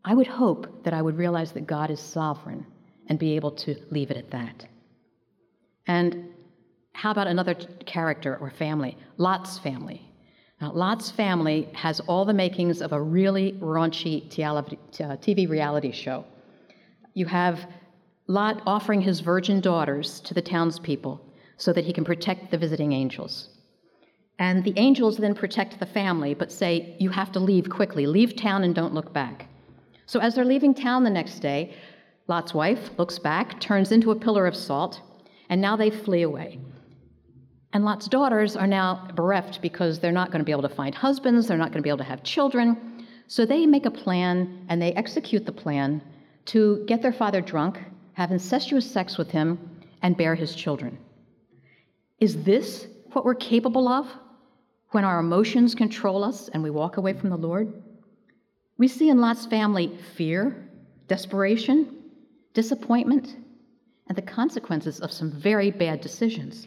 I 0.05 0.15
would 0.15 0.27
hope 0.27 0.85
that 0.85 0.93
I 0.93 1.01
would 1.01 1.17
realize 1.17 1.53
that 1.53 1.67
God 1.67 1.91
is 1.91 2.01
sovereign 2.01 2.67
and 3.07 3.19
be 3.19 3.35
able 3.35 3.53
to 3.53 3.75
leave 3.91 4.11
it 4.11 4.19
at 4.19 4.31
that. 4.33 4.67
And 5.87 6.29
how 6.93 7.13
about 7.13 7.29
another 7.29 7.55
character 7.87 8.37
or 8.37 8.51
family? 8.51 8.99
Lot's 9.17 9.59
family. 9.59 10.03
Now, 10.61 10.71
Lot's 10.71 11.11
family 11.11 11.71
has 11.73 11.99
all 12.01 12.27
the 12.27 12.35
makings 12.35 12.83
of 12.83 12.93
a 12.93 13.01
really 13.01 13.53
raunchy 13.53 14.29
TV 14.31 15.47
uh, 15.47 15.51
reality 15.51 15.93
show. 15.93 16.27
You 17.15 17.25
have 17.25 17.67
Lot 18.27 18.63
offering 18.67 19.03
his 19.03 19.21
virgin 19.21 19.61
daughters 19.61 20.21
to 20.21 20.35
the 20.35 20.43
townspeople 20.43 21.21
so 21.59 21.73
that 21.73 21.85
he 21.85 21.93
can 21.93 22.05
protect 22.05 22.51
the 22.51 22.59
visiting 22.59 22.93
angels. 22.93 23.51
And 24.39 24.65
the 24.65 24.75
angels 24.77 25.17
then 25.19 25.35
protect 25.35 25.79
the 25.79 25.87
family, 25.87 26.35
but 26.35 26.51
say, 26.51 26.97
You 26.99 27.11
have 27.11 27.33
to 27.33 27.41
leave 27.41 27.69
quickly. 27.69 28.07
Leave 28.07 28.35
town 28.35 28.65
and 28.65 28.75
don't 28.75 28.95
look 28.95 29.13
back. 29.13 29.49
So 30.07 30.21
as 30.21 30.35
they're 30.35 30.45
leaving 30.45 30.75
town 30.75 31.05
the 31.05 31.11
next 31.11 31.41
day, 31.41 31.75
Lot's 32.27 32.55
wife 32.55 32.91
looks 32.99 33.19
back, 33.19 33.61
turns 33.61 33.93
into 33.93 34.11
a 34.11 34.17
pillar 34.17 34.47
of 34.47 34.57
salt, 34.57 35.01
and 35.51 35.61
now 35.61 35.77
they 35.77 35.91
flee 35.91 36.23
away. 36.23 36.59
And 37.75 37.85
Lot's 37.85 38.09
daughters 38.09 38.57
are 38.57 38.67
now 38.67 39.09
bereft 39.15 39.61
because 39.61 40.01
they're 40.01 40.13
not 40.13 40.31
going 40.31 40.39
to 40.39 40.45
be 40.45 40.53
able 40.53 40.63
to 40.63 40.75
find 40.75 40.95
husbands, 40.95 41.47
they're 41.47 41.59
not 41.59 41.71
going 41.71 41.79
to 41.79 41.83
be 41.83 41.91
able 41.91 41.99
to 41.99 42.05
have 42.05 42.23
children. 42.23 43.07
So 43.27 43.45
they 43.45 43.67
make 43.67 43.85
a 43.85 43.91
plan 43.91 44.65
and 44.69 44.81
they 44.81 44.93
execute 44.93 45.45
the 45.45 45.53
plan 45.53 46.03
to 46.47 46.85
get 46.87 47.03
their 47.03 47.13
father 47.13 47.41
drunk, 47.41 47.79
have 48.15 48.31
incestuous 48.31 48.91
sex 48.91 49.19
with 49.19 49.31
him, 49.31 49.59
and 50.03 50.17
bear 50.17 50.35
his 50.35 50.55
children. 50.55 50.99
Is 52.21 52.43
this 52.43 52.87
what 53.13 53.25
we're 53.25 53.35
capable 53.35 53.89
of 53.89 54.07
when 54.91 55.05
our 55.05 55.19
emotions 55.19 55.75
control 55.75 56.23
us 56.23 56.49
and 56.49 56.63
we 56.63 56.71
walk 56.71 56.97
away 56.97 57.13
from 57.13 57.31
the 57.31 57.37
Lord? 57.37 57.83
We 58.77 58.89
see 58.89 59.09
in 59.09 59.21
Lot's 59.21 59.47
family 59.47 59.97
fear, 60.15 60.69
desperation, 61.09 62.03
disappointment, 62.53 63.37
and 64.09 64.17
the 64.17 64.23
consequences 64.23 65.01
of 65.01 65.13
some 65.13 65.31
very 65.31 65.71
bad 65.71 66.01
decisions. 66.01 66.67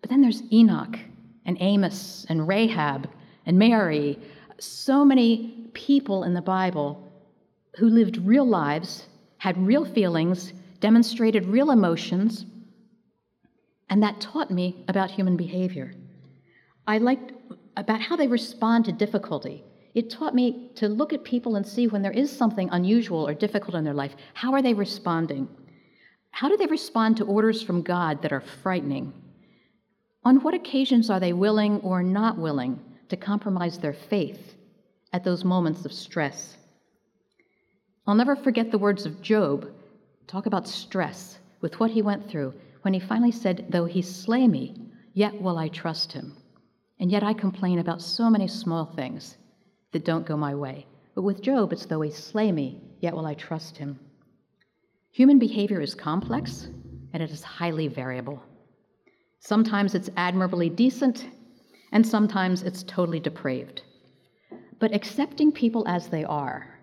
But 0.00 0.10
then 0.10 0.20
there's 0.20 0.42
Enoch 0.52 0.98
and 1.46 1.56
Amos 1.60 2.26
and 2.28 2.46
Rahab 2.46 3.08
and 3.46 3.58
Mary, 3.58 4.18
so 4.58 5.04
many 5.04 5.68
people 5.72 6.24
in 6.24 6.34
the 6.34 6.42
Bible 6.42 7.10
who 7.76 7.88
lived 7.88 8.18
real 8.18 8.46
lives, 8.46 9.06
had 9.44 9.58
real 9.58 9.84
feelings, 9.84 10.54
demonstrated 10.80 11.44
real 11.44 11.70
emotions, 11.70 12.46
and 13.90 14.02
that 14.02 14.18
taught 14.18 14.50
me 14.50 14.82
about 14.88 15.10
human 15.10 15.36
behavior. 15.36 15.92
I 16.86 16.96
liked 16.96 17.34
about 17.76 18.00
how 18.00 18.16
they 18.16 18.26
respond 18.26 18.86
to 18.86 18.92
difficulty. 18.92 19.62
It 19.92 20.08
taught 20.08 20.34
me 20.34 20.70
to 20.76 20.88
look 20.88 21.12
at 21.12 21.24
people 21.24 21.56
and 21.56 21.66
see 21.66 21.88
when 21.88 22.00
there 22.00 22.10
is 22.10 22.34
something 22.34 22.70
unusual 22.72 23.28
or 23.28 23.34
difficult 23.34 23.74
in 23.74 23.84
their 23.84 23.92
life, 23.92 24.14
how 24.32 24.54
are 24.54 24.62
they 24.62 24.72
responding? 24.72 25.46
How 26.30 26.48
do 26.48 26.56
they 26.56 26.64
respond 26.64 27.18
to 27.18 27.26
orders 27.26 27.60
from 27.62 27.82
God 27.82 28.22
that 28.22 28.32
are 28.32 28.40
frightening? 28.62 29.12
On 30.24 30.40
what 30.40 30.54
occasions 30.54 31.10
are 31.10 31.20
they 31.20 31.34
willing 31.34 31.80
or 31.80 32.02
not 32.02 32.38
willing 32.38 32.80
to 33.10 33.16
compromise 33.18 33.76
their 33.76 33.92
faith 33.92 34.54
at 35.12 35.22
those 35.22 35.44
moments 35.44 35.84
of 35.84 35.92
stress? 35.92 36.56
I'll 38.06 38.14
never 38.14 38.36
forget 38.36 38.70
the 38.70 38.78
words 38.78 39.06
of 39.06 39.22
Job. 39.22 39.70
Talk 40.26 40.44
about 40.44 40.68
stress 40.68 41.38
with 41.62 41.80
what 41.80 41.90
he 41.90 42.02
went 42.02 42.28
through 42.28 42.52
when 42.82 42.92
he 42.92 43.00
finally 43.00 43.32
said, 43.32 43.66
Though 43.70 43.86
he 43.86 44.02
slay 44.02 44.46
me, 44.46 44.74
yet 45.14 45.40
will 45.40 45.56
I 45.56 45.68
trust 45.68 46.12
him. 46.12 46.36
And 47.00 47.10
yet 47.10 47.22
I 47.22 47.32
complain 47.32 47.78
about 47.78 48.02
so 48.02 48.28
many 48.28 48.46
small 48.46 48.84
things 48.84 49.38
that 49.92 50.04
don't 50.04 50.26
go 50.26 50.36
my 50.36 50.54
way. 50.54 50.86
But 51.14 51.22
with 51.22 51.42
Job, 51.42 51.72
it's 51.72 51.86
though 51.86 52.02
he 52.02 52.10
slay 52.10 52.52
me, 52.52 52.80
yet 53.00 53.14
will 53.14 53.26
I 53.26 53.34
trust 53.34 53.78
him. 53.78 53.98
Human 55.12 55.38
behavior 55.38 55.80
is 55.80 55.94
complex 55.94 56.68
and 57.12 57.22
it 57.22 57.30
is 57.30 57.42
highly 57.42 57.88
variable. 57.88 58.42
Sometimes 59.38 59.94
it's 59.94 60.10
admirably 60.16 60.68
decent, 60.68 61.28
and 61.92 62.06
sometimes 62.06 62.62
it's 62.62 62.82
totally 62.82 63.20
depraved. 63.20 63.82
But 64.78 64.94
accepting 64.94 65.52
people 65.52 65.86
as 65.86 66.08
they 66.08 66.24
are, 66.24 66.73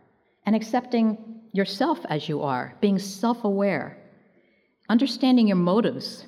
and 0.46 0.56
accepting 0.56 1.42
yourself 1.54 2.00
as 2.10 2.30
you 2.30 2.42
are, 2.42 2.76
being 2.82 3.00
self 3.00 3.44
aware, 3.44 4.02
Understanding 4.92 5.48
your 5.48 5.56
motives, 5.56 6.28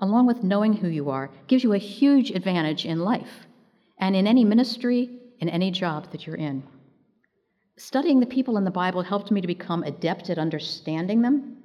along 0.00 0.26
with 0.26 0.42
knowing 0.42 0.72
who 0.72 0.88
you 0.88 1.08
are, 1.10 1.30
gives 1.46 1.62
you 1.62 1.72
a 1.72 1.78
huge 1.78 2.32
advantage 2.32 2.84
in 2.84 2.98
life 2.98 3.46
and 3.96 4.16
in 4.16 4.26
any 4.26 4.44
ministry, 4.44 5.08
in 5.38 5.48
any 5.48 5.70
job 5.70 6.10
that 6.10 6.26
you're 6.26 6.34
in. 6.34 6.64
Studying 7.76 8.18
the 8.18 8.26
people 8.26 8.56
in 8.56 8.64
the 8.64 8.72
Bible 8.72 9.02
helped 9.02 9.30
me 9.30 9.40
to 9.40 9.46
become 9.46 9.84
adept 9.84 10.30
at 10.30 10.38
understanding 10.38 11.22
them 11.22 11.58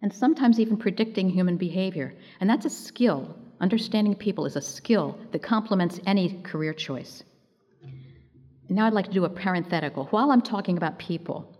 and 0.00 0.10
sometimes 0.10 0.58
even 0.58 0.78
predicting 0.78 1.28
human 1.28 1.58
behavior. 1.58 2.14
And 2.40 2.48
that's 2.48 2.64
a 2.64 2.70
skill. 2.70 3.36
Understanding 3.60 4.14
people 4.14 4.46
is 4.46 4.56
a 4.56 4.62
skill 4.62 5.18
that 5.32 5.42
complements 5.42 6.00
any 6.06 6.40
career 6.40 6.72
choice. 6.72 7.22
Now 8.68 8.86
I'd 8.86 8.92
like 8.92 9.06
to 9.06 9.12
do 9.12 9.24
a 9.24 9.30
parenthetical. 9.30 10.06
While 10.06 10.30
I'm 10.30 10.40
talking 10.40 10.76
about 10.76 10.98
people, 10.98 11.56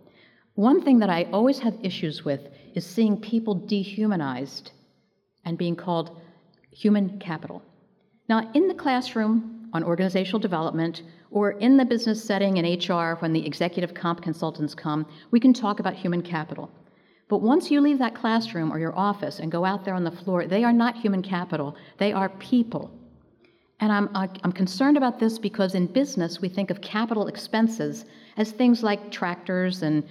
one 0.55 0.81
thing 0.81 0.99
that 0.99 1.09
I 1.09 1.23
always 1.31 1.59
have 1.59 1.77
issues 1.81 2.23
with 2.23 2.41
is 2.75 2.85
seeing 2.85 3.19
people 3.19 3.55
dehumanized 3.55 4.71
and 5.45 5.57
being 5.57 5.75
called 5.75 6.19
human 6.71 7.19
capital. 7.19 7.61
Now, 8.29 8.49
in 8.53 8.67
the 8.67 8.73
classroom 8.73 9.69
on 9.73 9.83
organizational 9.83 10.39
development 10.39 11.03
or 11.31 11.51
in 11.51 11.77
the 11.77 11.85
business 11.85 12.23
setting 12.23 12.57
in 12.57 12.79
HR 12.79 13.15
when 13.15 13.33
the 13.33 13.45
executive 13.45 13.93
comp 13.93 14.21
consultants 14.21 14.75
come, 14.75 15.05
we 15.31 15.39
can 15.39 15.53
talk 15.53 15.79
about 15.79 15.95
human 15.95 16.21
capital. 16.21 16.71
But 17.27 17.41
once 17.41 17.71
you 17.71 17.81
leave 17.81 17.99
that 17.99 18.15
classroom 18.15 18.71
or 18.71 18.79
your 18.79 18.97
office 18.97 19.39
and 19.39 19.51
go 19.51 19.65
out 19.65 19.83
there 19.83 19.95
on 19.95 20.03
the 20.03 20.11
floor, 20.11 20.45
they 20.45 20.63
are 20.63 20.73
not 20.73 20.97
human 20.97 21.23
capital, 21.23 21.75
they 21.97 22.13
are 22.13 22.29
people. 22.29 22.91
And 23.83 23.91
I'm, 23.91 24.09
I'm 24.15 24.53
concerned 24.53 24.95
about 24.95 25.19
this 25.19 25.37
because 25.37 25.75
in 25.75 25.87
business, 25.87 26.39
we 26.39 26.47
think 26.47 26.71
of 26.71 26.79
capital 26.79 27.27
expenses 27.27 28.05
as 28.37 28.49
things 28.49 28.81
like 28.81 29.11
tractors 29.11 29.83
and 29.83 30.07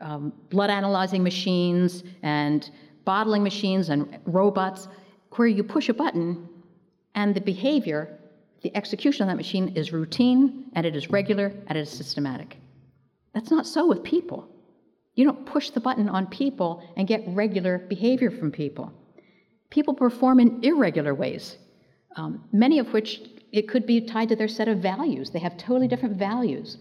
um, 0.00 0.32
blood 0.48 0.70
analyzing 0.70 1.22
machines 1.22 2.02
and 2.22 2.70
bottling 3.04 3.42
machines 3.42 3.90
and 3.90 4.18
robots 4.24 4.88
where 5.32 5.46
you 5.46 5.62
push 5.62 5.90
a 5.90 5.92
button 5.92 6.48
and 7.14 7.34
the 7.34 7.42
behavior, 7.42 8.18
the 8.62 8.74
execution 8.74 9.24
of 9.24 9.28
that 9.28 9.36
machine 9.36 9.68
is 9.76 9.92
routine 9.92 10.70
and 10.72 10.86
it 10.86 10.96
is 10.96 11.10
regular 11.10 11.52
and 11.66 11.76
it 11.76 11.82
is 11.82 11.90
systematic. 11.90 12.56
That's 13.34 13.50
not 13.50 13.66
so 13.66 13.86
with 13.86 14.02
people. 14.02 14.48
You 15.14 15.26
don't 15.26 15.44
push 15.44 15.68
the 15.68 15.80
button 15.80 16.08
on 16.08 16.26
people 16.28 16.82
and 16.96 17.06
get 17.06 17.22
regular 17.26 17.76
behavior 17.80 18.30
from 18.30 18.50
people. 18.50 18.94
People 19.68 19.92
perform 19.92 20.40
in 20.40 20.64
irregular 20.64 21.14
ways, 21.14 21.58
um, 22.16 22.44
many 22.52 22.78
of 22.78 22.92
which 22.92 23.20
it 23.52 23.68
could 23.68 23.86
be 23.86 24.00
tied 24.00 24.28
to 24.28 24.36
their 24.36 24.48
set 24.48 24.68
of 24.68 24.78
values. 24.78 25.30
They 25.30 25.38
have 25.40 25.56
totally 25.56 25.88
different 25.88 26.16
values. 26.16 26.78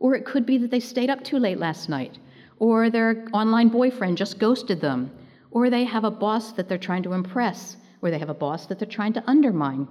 Or 0.00 0.14
it 0.14 0.24
could 0.24 0.46
be 0.46 0.58
that 0.58 0.70
they 0.70 0.80
stayed 0.80 1.10
up 1.10 1.24
too 1.24 1.38
late 1.38 1.58
last 1.58 1.88
night 1.88 2.18
or 2.58 2.90
their 2.90 3.26
online 3.32 3.68
boyfriend 3.68 4.16
just 4.16 4.38
ghosted 4.38 4.80
them, 4.80 5.10
or 5.50 5.70
they 5.70 5.84
have 5.84 6.04
a 6.04 6.10
boss 6.10 6.52
that 6.52 6.68
they're 6.68 6.78
trying 6.78 7.02
to 7.04 7.12
impress, 7.12 7.76
or 8.02 8.10
they 8.10 8.18
have 8.18 8.28
a 8.28 8.34
boss 8.34 8.66
that 8.66 8.78
they're 8.78 8.88
trying 8.88 9.12
to 9.12 9.30
undermine. 9.30 9.86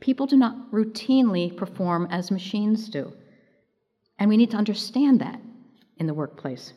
People 0.00 0.26
do 0.26 0.36
not 0.36 0.70
routinely 0.72 1.56
perform 1.56 2.06
as 2.10 2.30
machines 2.30 2.88
do. 2.88 3.12
And 4.18 4.28
we 4.28 4.36
need 4.36 4.50
to 4.50 4.56
understand 4.56 5.20
that 5.20 5.40
in 5.98 6.06
the 6.06 6.14
workplace. 6.14 6.72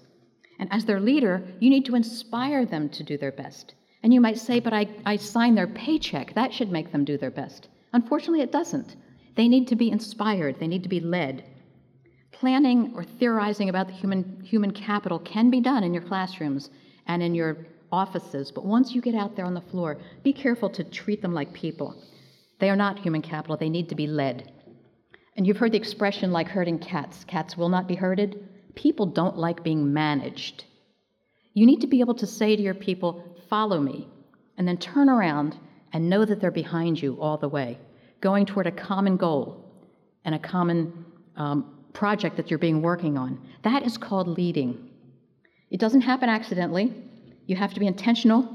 And 0.59 0.71
as 0.71 0.85
their 0.85 0.99
leader, 0.99 1.43
you 1.59 1.69
need 1.69 1.85
to 1.85 1.95
inspire 1.95 2.65
them 2.65 2.89
to 2.89 3.03
do 3.03 3.17
their 3.17 3.31
best. 3.31 3.73
And 4.07 4.13
you 4.13 4.21
might 4.21 4.37
say, 4.37 4.61
but 4.61 4.71
I, 4.71 4.87
I 5.05 5.17
sign 5.17 5.53
their 5.55 5.67
paycheck. 5.67 6.33
That 6.33 6.53
should 6.53 6.71
make 6.71 6.93
them 6.93 7.03
do 7.03 7.17
their 7.17 7.29
best. 7.29 7.67
Unfortunately, 7.91 8.39
it 8.39 8.53
doesn't. 8.53 8.95
They 9.35 9.49
need 9.49 9.67
to 9.67 9.75
be 9.75 9.91
inspired, 9.91 10.61
they 10.61 10.67
need 10.67 10.83
to 10.83 10.87
be 10.87 11.01
led. 11.01 11.43
Planning 12.31 12.93
or 12.95 13.03
theorizing 13.03 13.67
about 13.67 13.87
the 13.87 13.93
human, 13.93 14.39
human 14.45 14.71
capital 14.71 15.19
can 15.19 15.49
be 15.49 15.59
done 15.59 15.83
in 15.83 15.93
your 15.93 16.03
classrooms 16.03 16.69
and 17.07 17.21
in 17.21 17.35
your 17.35 17.67
offices, 17.91 18.49
but 18.49 18.63
once 18.63 18.95
you 18.95 19.01
get 19.01 19.13
out 19.13 19.35
there 19.35 19.43
on 19.43 19.53
the 19.53 19.59
floor, 19.59 19.97
be 20.23 20.31
careful 20.31 20.69
to 20.69 20.85
treat 20.85 21.21
them 21.21 21.33
like 21.33 21.51
people. 21.51 21.93
They 22.59 22.69
are 22.69 22.77
not 22.77 22.99
human 22.99 23.21
capital, 23.21 23.57
they 23.57 23.67
need 23.67 23.89
to 23.89 23.95
be 23.95 24.07
led. 24.07 24.53
And 25.35 25.45
you've 25.45 25.57
heard 25.57 25.73
the 25.73 25.83
expression 25.83 26.31
like 26.31 26.47
herding 26.47 26.79
cats 26.79 27.25
cats 27.25 27.57
will 27.57 27.67
not 27.67 27.89
be 27.89 27.95
herded. 27.95 28.47
People 28.73 29.07
don't 29.07 29.37
like 29.37 29.65
being 29.65 29.91
managed. 29.91 30.63
You 31.53 31.65
need 31.65 31.81
to 31.81 31.87
be 31.87 31.99
able 31.99 32.15
to 32.15 32.25
say 32.25 32.55
to 32.55 32.61
your 32.61 32.73
people, 32.73 33.21
follow 33.49 33.79
me. 33.79 34.07
and 34.57 34.67
then 34.67 34.77
turn 34.77 35.07
around 35.07 35.55
and 35.93 36.09
know 36.09 36.25
that 36.25 36.41
they're 36.41 36.51
behind 36.51 37.01
you 37.01 37.15
all 37.21 37.37
the 37.37 37.47
way, 37.47 37.77
going 38.21 38.45
toward 38.45 38.67
a 38.67 38.71
common 38.71 39.15
goal 39.17 39.63
and 40.25 40.35
a 40.35 40.39
common 40.39 41.05
um, 41.35 41.77
project 41.93 42.35
that 42.37 42.49
you're 42.49 42.59
being 42.59 42.81
working 42.81 43.17
on. 43.17 43.39
That 43.63 43.83
is 43.83 43.97
called 43.97 44.27
leading. 44.27 44.89
It 45.69 45.79
doesn't 45.79 46.01
happen 46.01 46.29
accidentally. 46.29 46.93
You 47.45 47.55
have 47.55 47.73
to 47.73 47.79
be 47.79 47.87
intentional 47.87 48.49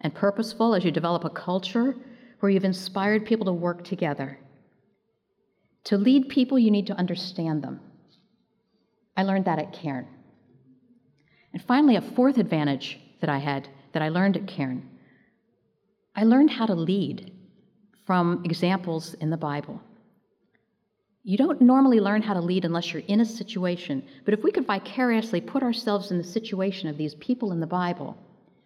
and 0.00 0.14
purposeful 0.14 0.74
as 0.74 0.84
you 0.84 0.90
develop 0.90 1.24
a 1.24 1.30
culture 1.30 1.96
where 2.40 2.50
you've 2.50 2.64
inspired 2.64 3.24
people 3.24 3.46
to 3.46 3.52
work 3.52 3.82
together. 3.82 4.38
To 5.84 5.96
lead 5.96 6.28
people, 6.28 6.58
you 6.58 6.70
need 6.70 6.88
to 6.88 6.98
understand 6.98 7.62
them. 7.62 7.80
I 9.16 9.22
learned 9.22 9.46
that 9.46 9.58
at 9.58 9.72
Cairn. 9.72 10.06
And 11.52 11.62
finally, 11.62 11.96
a 11.96 12.02
fourth 12.02 12.36
advantage 12.36 12.98
that 13.20 13.30
I 13.30 13.38
had 13.38 13.68
that 13.96 14.02
I 14.02 14.10
learned 14.10 14.36
at 14.36 14.46
Cairn 14.46 14.86
I 16.14 16.24
learned 16.24 16.50
how 16.50 16.66
to 16.66 16.74
lead 16.74 17.32
from 18.04 18.42
examples 18.44 19.14
in 19.14 19.30
the 19.30 19.38
Bible. 19.38 19.80
You 21.24 21.38
don't 21.38 21.62
normally 21.62 21.98
learn 21.98 22.20
how 22.20 22.34
to 22.34 22.42
lead 22.42 22.66
unless 22.66 22.92
you're 22.92 23.02
in 23.08 23.22
a 23.22 23.24
situation, 23.24 24.02
but 24.26 24.34
if 24.34 24.44
we 24.44 24.52
could 24.52 24.66
vicariously 24.66 25.40
put 25.40 25.62
ourselves 25.62 26.10
in 26.10 26.18
the 26.18 26.24
situation 26.24 26.90
of 26.90 26.98
these 26.98 27.14
people 27.14 27.52
in 27.52 27.60
the 27.60 27.66
Bible, 27.66 28.18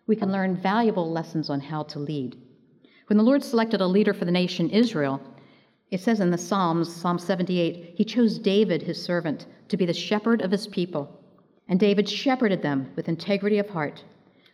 we 0.09 0.17
can 0.17 0.33
learn 0.33 0.57
valuable 0.57 1.09
lessons 1.09 1.49
on 1.49 1.61
how 1.61 1.85
to 1.85 2.01
lead. 2.01 2.37
When 3.07 3.17
the 3.17 3.23
Lord 3.23 3.45
selected 3.45 3.81
a 3.81 3.87
leader 3.87 4.13
for 4.13 4.25
the 4.25 4.33
nation 4.33 4.69
Israel, 4.71 5.21
it 5.93 6.01
says 6.01 6.19
in 6.19 6.33
the 6.33 6.39
Psalms, 6.39 6.93
Psalm 6.93 7.21
78, 7.21 7.95
He 7.97 8.05
chose 8.05 8.37
David, 8.37 8.83
his 8.83 9.01
servant, 9.01 9.47
to 9.69 9.77
be 9.77 9.87
the 9.87 9.93
shepherd 9.93 10.43
of 10.43 10.51
his 10.51 10.67
people. 10.67 11.09
And 11.69 11.79
David 11.79 12.09
shepherded 12.09 12.63
them 12.63 12.91
with 12.97 13.09
integrity 13.09 13.61
of 13.61 13.69
heart. 13.69 14.03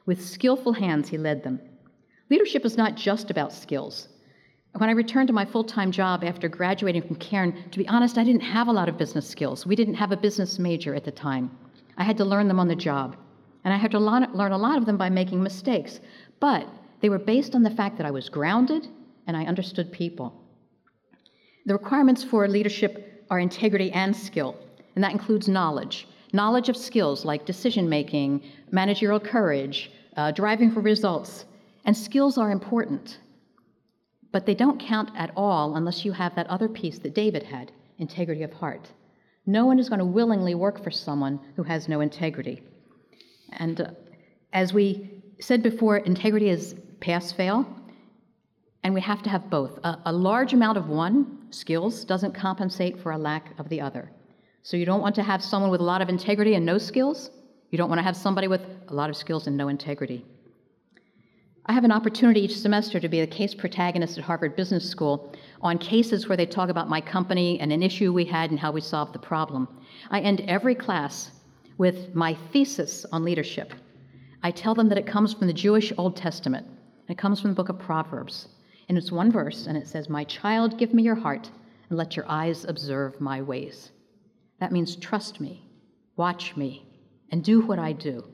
With 0.07 0.25
skillful 0.25 0.73
hands, 0.73 1.09
he 1.09 1.19
led 1.19 1.43
them. 1.43 1.61
Leadership 2.31 2.65
is 2.65 2.77
not 2.77 2.95
just 2.95 3.31
about 3.31 3.53
skills. 3.53 4.09
When 4.73 4.89
I 4.89 4.93
returned 4.93 5.27
to 5.29 5.33
my 5.33 5.45
full 5.45 5.65
time 5.65 5.91
job 5.91 6.23
after 6.23 6.49
graduating 6.49 7.03
from 7.03 7.17
Cairn, 7.17 7.71
to 7.71 7.79
be 7.79 7.89
honest, 7.89 8.17
I 8.17 8.25
didn't 8.25 8.43
have 8.43 8.69
a 8.69 8.73
lot 8.73 8.89
of 8.89 8.99
business 8.99 9.29
skills. 9.29 9.67
We 9.67 9.75
didn't 9.75 9.95
have 9.95 10.13
a 10.13 10.17
business 10.17 10.59
major 10.59 10.95
at 10.95 11.05
the 11.05 11.11
time. 11.11 11.51
I 11.97 12.05
had 12.05 12.17
to 12.19 12.25
learn 12.25 12.47
them 12.47 12.61
on 12.61 12.69
the 12.69 12.77
job. 12.77 13.17
And 13.65 13.75
I 13.75 13.79
had 13.79 13.91
to 13.93 13.99
learn 13.99 14.53
a 14.53 14.59
lot 14.59 14.79
of 14.79 14.87
them 14.87 14.97
by 14.97 15.11
making 15.11 15.43
mistakes. 15.43 16.01
But 16.41 16.69
they 17.01 17.09
were 17.09 17.19
based 17.19 17.55
on 17.55 17.63
the 17.63 17.71
fact 17.71 17.97
that 17.97 18.07
I 18.07 18.11
was 18.11 18.29
grounded 18.29 18.87
and 19.27 19.37
I 19.37 19.45
understood 19.45 19.91
people. 19.93 20.45
The 21.65 21.73
requirements 21.73 22.23
for 22.23 22.47
leadership 22.47 23.25
are 23.29 23.41
integrity 23.41 23.91
and 23.91 24.15
skill, 24.15 24.57
and 24.95 25.03
that 25.03 25.11
includes 25.11 25.49
knowledge. 25.49 26.07
Knowledge 26.33 26.69
of 26.69 26.77
skills 26.77 27.25
like 27.25 27.47
decision 27.47 27.89
making, 27.89 28.43
managerial 28.71 29.21
courage, 29.21 29.91
uh, 30.17 30.31
driving 30.31 30.71
for 30.71 30.81
results, 30.81 31.45
and 31.85 31.97
skills 31.97 32.37
are 32.37 32.51
important, 32.51 33.19
but 34.33 34.45
they 34.45 34.55
don't 34.55 34.81
count 34.81 35.11
at 35.17 35.31
all 35.37 35.77
unless 35.77 36.05
you 36.05 36.13
have 36.13 36.35
that 36.35 36.49
other 36.49 36.69
piece 36.69 36.99
that 36.99 37.15
David 37.15 37.43
had 37.43 37.73
integrity 37.99 38.43
of 38.43 38.53
heart. 38.53 38.91
No 39.47 39.65
one 39.67 39.79
is 39.79 39.89
going 39.89 40.01
to 40.01 40.05
willingly 40.05 40.55
work 40.55 40.83
for 40.83 40.91
someone 40.91 41.39
who 41.55 41.63
has 41.63 41.89
no 41.89 42.01
integrity. 42.01 42.63
And 43.53 43.81
uh, 43.81 43.91
as 44.53 44.73
we 44.73 45.23
said 45.41 45.63
before, 45.63 45.99
integrity 45.99 46.49
is 46.49 46.75
pass 47.01 47.31
fail, 47.31 47.67
and 48.83 48.95
we 48.95 49.01
have 49.01 49.23
to 49.23 49.31
have 49.31 49.49
both. 49.51 49.79
A, 49.85 50.01
a, 50.07 50.13
large 50.13 50.53
amount 50.53 50.79
of 50.79 50.89
one, 50.89 51.47
skills, 51.51 52.05
doesn't 52.05 52.35
compensate 52.35 53.01
for 53.01 53.13
a 53.13 53.19
lack 53.19 53.59
of 53.59 53.69
the 53.69 53.81
other. 53.81 54.11
So 54.67 54.77
you 54.77 54.85
don't 54.85 55.01
want 55.01 55.15
to 55.15 55.23
have 55.23 55.45
someone 55.45 55.71
with 55.71 55.81
a 55.81 55.85
lot 55.85 56.03
of 56.03 56.09
integrity 56.09 56.57
and 56.57 56.67
no 56.67 56.77
skills. 56.77 57.31
You 57.71 57.79
don't 57.79 57.89
want 57.89 58.01
to 58.01 58.03
have 58.03 58.17
somebody 58.17 58.49
with 58.49 58.63
a 58.89 58.95
lot 58.95 59.09
of 59.09 59.17
skills 59.17 59.47
and 59.47 59.57
no 59.57 59.69
integrity. 59.69 60.25
I 61.67 61.73
have 61.73 61.85
an 61.85 61.93
opportunity 61.93 62.41
each 62.41 62.59
semester 62.59 62.99
to 62.99 63.09
be 63.09 63.21
a 63.21 63.29
case 63.29 63.55
protagonist 63.55 64.19
at 64.19 64.25
Harvard 64.25 64.57
Business 64.57 64.91
School 64.91 65.33
on 65.63 65.79
cases 65.79 66.27
where 66.27 66.37
they 66.37 66.47
talk 66.47 66.69
about 66.69 66.89
my 66.89 67.01
company 67.01 67.61
and 67.61 67.73
an 67.73 67.81
issue 67.81 68.13
we 68.13 68.25
had 68.25 68.51
and 68.51 68.59
how 68.59 68.73
we 68.73 68.81
solved 68.81 69.13
the 69.13 69.21
problem. 69.21 69.69
I 70.11 70.19
end 70.19 70.41
every 70.49 70.75
class 70.75 71.31
with 71.79 72.13
my 72.13 72.35
thesis 72.53 73.07
on 73.13 73.23
leadership. 73.23 73.73
I 74.43 74.51
tell 74.51 74.75
them 74.75 74.89
that 74.89 74.99
it 74.99 75.07
comes 75.07 75.33
from 75.33 75.47
the 75.47 75.53
Jewish 75.53 75.93
Old 75.97 76.17
Testament. 76.17 76.67
It 77.09 77.19
comes 77.19 77.41
from 77.41 77.51
the 77.51 77.57
book 77.57 77.69
of 77.69 77.79
Proverbs. 77.79 78.49
And 78.89 78.99
it's 78.99 79.13
one 79.13 79.31
verse, 79.31 79.69
and 79.69 79.79
it 79.79 79.87
says, 79.87 80.09
My 80.09 80.25
child, 80.25 80.77
give 80.77 80.93
me 80.93 81.05
your 81.05 81.15
heart, 81.15 81.53
and 81.89 81.97
let 81.97 82.17
your 82.17 82.29
eyes 82.29 82.65
observe 82.65 83.21
my 83.21 83.41
ways. 83.41 83.93
That 84.61 84.73
means 84.73 84.97
trust 84.97 85.41
me, 85.41 85.69
watch 86.17 86.57
me, 86.57 86.87
and 87.31 87.45
do 87.45 87.61
what 87.61 87.79
I 87.79 87.93
do. 87.93 88.25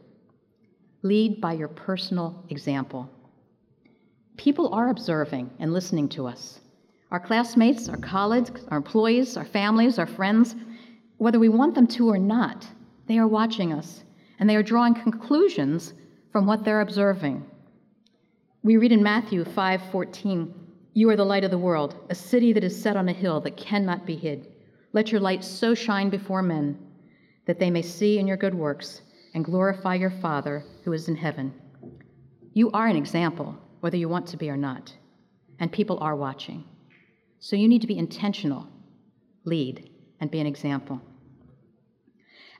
Lead 1.02 1.40
by 1.40 1.52
your 1.54 1.68
personal 1.68 2.44
example. 2.48 3.10
People 4.36 4.72
are 4.72 4.88
observing 4.88 5.50
and 5.58 5.72
listening 5.72 6.08
to 6.10 6.26
us. 6.26 6.60
Our 7.10 7.20
classmates, 7.20 7.88
our 7.88 7.96
colleagues, 7.96 8.64
our 8.68 8.78
employees, 8.78 9.36
our 9.36 9.44
families, 9.44 9.98
our 9.98 10.06
friends, 10.06 10.54
whether 11.18 11.38
we 11.38 11.48
want 11.48 11.74
them 11.74 11.86
to 11.88 12.08
or 12.08 12.18
not, 12.18 12.66
they 13.06 13.18
are 13.18 13.26
watching 13.26 13.72
us 13.72 14.04
and 14.38 14.48
they 14.48 14.56
are 14.56 14.62
drawing 14.62 14.94
conclusions 14.94 15.92
from 16.30 16.46
what 16.46 16.64
they're 16.64 16.80
observing. 16.80 17.44
We 18.62 18.76
read 18.76 18.92
in 18.92 19.02
Matthew 19.02 19.44
5:14, 19.44 20.54
"You 20.94 21.10
are 21.10 21.16
the 21.16 21.24
light 21.24 21.44
of 21.44 21.50
the 21.50 21.58
world, 21.58 21.96
a 22.08 22.14
city 22.14 22.52
that 22.52 22.64
is 22.64 22.80
set 22.80 22.96
on 22.96 23.08
a 23.08 23.12
hill 23.12 23.40
that 23.40 23.56
cannot 23.56 24.06
be 24.06 24.16
hid. 24.16 24.51
Let 24.92 25.10
your 25.10 25.20
light 25.20 25.42
so 25.42 25.74
shine 25.74 26.10
before 26.10 26.42
men 26.42 26.78
that 27.46 27.58
they 27.58 27.70
may 27.70 27.82
see 27.82 28.18
in 28.18 28.26
your 28.26 28.36
good 28.36 28.54
works 28.54 29.02
and 29.34 29.44
glorify 29.44 29.94
your 29.94 30.10
Father 30.10 30.64
who 30.84 30.92
is 30.92 31.08
in 31.08 31.16
heaven." 31.16 31.52
You 32.52 32.70
are 32.72 32.86
an 32.86 32.96
example 32.96 33.56
whether 33.80 33.96
you 33.96 34.08
want 34.08 34.26
to 34.28 34.36
be 34.36 34.48
or 34.48 34.56
not. 34.56 34.94
And 35.58 35.72
people 35.72 35.98
are 36.00 36.14
watching. 36.14 36.64
So 37.40 37.56
you 37.56 37.68
need 37.68 37.80
to 37.80 37.86
be 37.86 37.98
intentional, 37.98 38.68
lead, 39.44 39.90
and 40.20 40.30
be 40.30 40.40
an 40.40 40.46
example. 40.46 41.00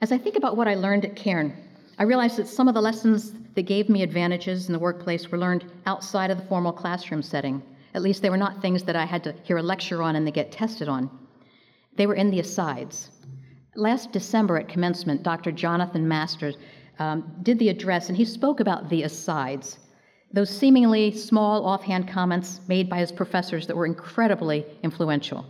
As 0.01 0.11
I 0.11 0.19
think 0.19 0.35
about 0.35 0.57
what 0.57 0.67
I 0.67 0.75
learned 0.75 1.05
at 1.05 1.15
Cairn, 1.15 1.55
I 1.99 2.05
realized 2.05 2.37
that 2.39 2.49
some 2.49 2.67
of 2.67 2.75
the 2.75 2.83
lessons 2.83 3.35
that 3.55 3.63
gave 3.63 3.89
me 3.89 4.03
advantages 4.03 4.67
in 4.67 4.73
the 4.73 4.79
workplace 4.79 5.31
were 5.31 5.39
learned 5.39 5.65
outside 5.87 6.31
of 6.31 6.39
the 6.39 6.47
formal 6.47 6.73
classroom 6.73 7.23
setting. 7.23 7.63
At 7.95 8.03
least 8.03 8.23
they 8.23 8.31
were 8.31 8.37
not 8.37 8.61
things 8.61 8.83
that 8.85 8.97
I 8.97 9.05
had 9.05 9.23
to 9.25 9.35
hear 9.45 9.59
a 9.59 9.63
lecture 9.63 10.03
on 10.03 10.17
and 10.17 10.27
they 10.27 10.33
get 10.33 10.51
tested 10.51 10.89
on. 10.89 11.11
They 11.97 12.07
were 12.07 12.15
in 12.15 12.31
the 12.31 12.41
asides. 12.41 13.11
Last 13.75 14.13
December 14.13 14.59
at 14.59 14.69
commencement, 14.69 15.23
Dr. 15.23 15.53
Jonathan 15.53 16.07
Masters 16.07 16.57
um, 16.99 17.35
did 17.43 17.59
the 17.59 17.69
address 17.69 18.09
and 18.09 18.17
he 18.17 18.25
spoke 18.25 18.61
about 18.61 18.89
the 18.89 19.03
asides 19.03 19.79
those 20.33 20.49
seemingly 20.49 21.13
small 21.13 21.67
offhand 21.67 22.09
comments 22.09 22.61
made 22.67 22.89
by 22.89 22.99
his 22.99 23.13
professors 23.13 23.67
that 23.67 23.77
were 23.77 23.87
incredibly 23.87 24.65
influential. 24.83 25.45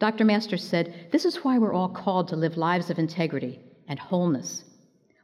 Dr. 0.00 0.24
Masters 0.24 0.64
said, 0.64 1.08
This 1.12 1.24
is 1.24 1.44
why 1.44 1.58
we're 1.58 1.72
all 1.72 1.88
called 1.88 2.26
to 2.28 2.36
live 2.36 2.56
lives 2.56 2.90
of 2.90 2.98
integrity 2.98 3.60
and 3.86 3.98
wholeness. 3.98 4.64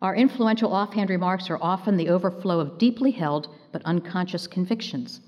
Our 0.01 0.15
influential 0.15 0.73
offhand 0.73 1.11
remarks 1.11 1.51
are 1.51 1.59
often 1.61 1.97
the 1.97 2.09
overflow 2.09 2.61
of 2.61 2.79
deeply 2.79 3.11
held 3.11 3.49
but 3.73 3.83
unconscious 3.85 4.47
convictions. 4.47 5.21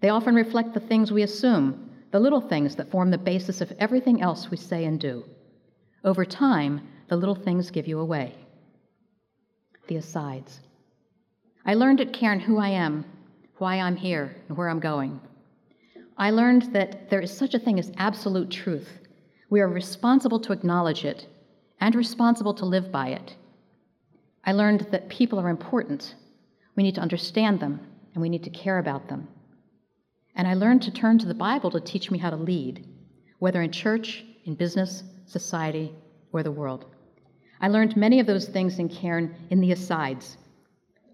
They 0.00 0.08
often 0.08 0.34
reflect 0.34 0.72
the 0.72 0.80
things 0.80 1.12
we 1.12 1.22
assume, 1.22 1.90
the 2.10 2.20
little 2.20 2.40
things 2.40 2.76
that 2.76 2.90
form 2.90 3.10
the 3.10 3.18
basis 3.18 3.60
of 3.60 3.72
everything 3.78 4.22
else 4.22 4.50
we 4.50 4.56
say 4.56 4.84
and 4.84 5.00
do. 5.00 5.24
Over 6.04 6.24
time, 6.24 6.86
the 7.08 7.16
little 7.16 7.34
things 7.34 7.70
give 7.70 7.86
you 7.86 7.98
away. 7.98 8.34
The 9.88 9.96
asides. 9.96 10.60
I 11.64 11.74
learned 11.74 12.00
at 12.00 12.12
Cairn 12.12 12.40
who 12.40 12.58
I 12.58 12.68
am, 12.68 13.04
why 13.58 13.80
I'm 13.80 13.96
here, 13.96 14.36
and 14.48 14.56
where 14.56 14.68
I'm 14.68 14.80
going. 14.80 15.20
I 16.16 16.30
learned 16.30 16.72
that 16.72 17.10
there 17.10 17.20
is 17.20 17.36
such 17.36 17.54
a 17.54 17.58
thing 17.58 17.78
as 17.78 17.92
absolute 17.96 18.50
truth. 18.50 18.88
We 19.50 19.60
are 19.60 19.68
responsible 19.68 20.40
to 20.40 20.52
acknowledge 20.52 21.04
it 21.04 21.26
and 21.80 21.94
responsible 21.94 22.54
to 22.54 22.64
live 22.64 22.90
by 22.90 23.08
it. 23.08 23.34
I 24.44 24.52
learned 24.52 24.86
that 24.92 25.08
people 25.08 25.38
are 25.38 25.48
important. 25.48 26.14
We 26.76 26.82
need 26.82 26.94
to 26.94 27.00
understand 27.00 27.60
them 27.60 27.80
and 28.14 28.22
we 28.22 28.28
need 28.28 28.44
to 28.44 28.50
care 28.50 28.78
about 28.78 29.08
them. 29.08 29.28
And 30.36 30.46
I 30.46 30.54
learned 30.54 30.82
to 30.82 30.90
turn 30.90 31.18
to 31.18 31.26
the 31.26 31.34
Bible 31.34 31.70
to 31.72 31.80
teach 31.80 32.10
me 32.10 32.18
how 32.18 32.30
to 32.30 32.36
lead, 32.36 32.86
whether 33.38 33.62
in 33.62 33.72
church, 33.72 34.24
in 34.44 34.54
business, 34.54 35.02
society, 35.26 35.92
or 36.32 36.42
the 36.42 36.52
world. 36.52 36.86
I 37.60 37.68
learned 37.68 37.96
many 37.96 38.20
of 38.20 38.26
those 38.26 38.46
things 38.46 38.78
in 38.78 38.88
Cairn 38.88 39.34
in 39.50 39.60
the 39.60 39.72
asides 39.72 40.36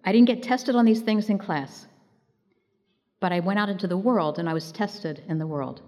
I 0.04 0.10
didn't 0.10 0.26
get 0.26 0.42
tested 0.42 0.74
on 0.74 0.84
these 0.84 1.00
things 1.00 1.28
in 1.28 1.38
class, 1.38 1.86
but 3.20 3.32
I 3.32 3.38
went 3.38 3.60
out 3.60 3.68
into 3.68 3.86
the 3.86 3.96
world 3.96 4.38
and 4.38 4.48
I 4.48 4.54
was 4.54 4.72
tested 4.72 5.22
in 5.28 5.38
the 5.38 5.46
world. 5.46 5.80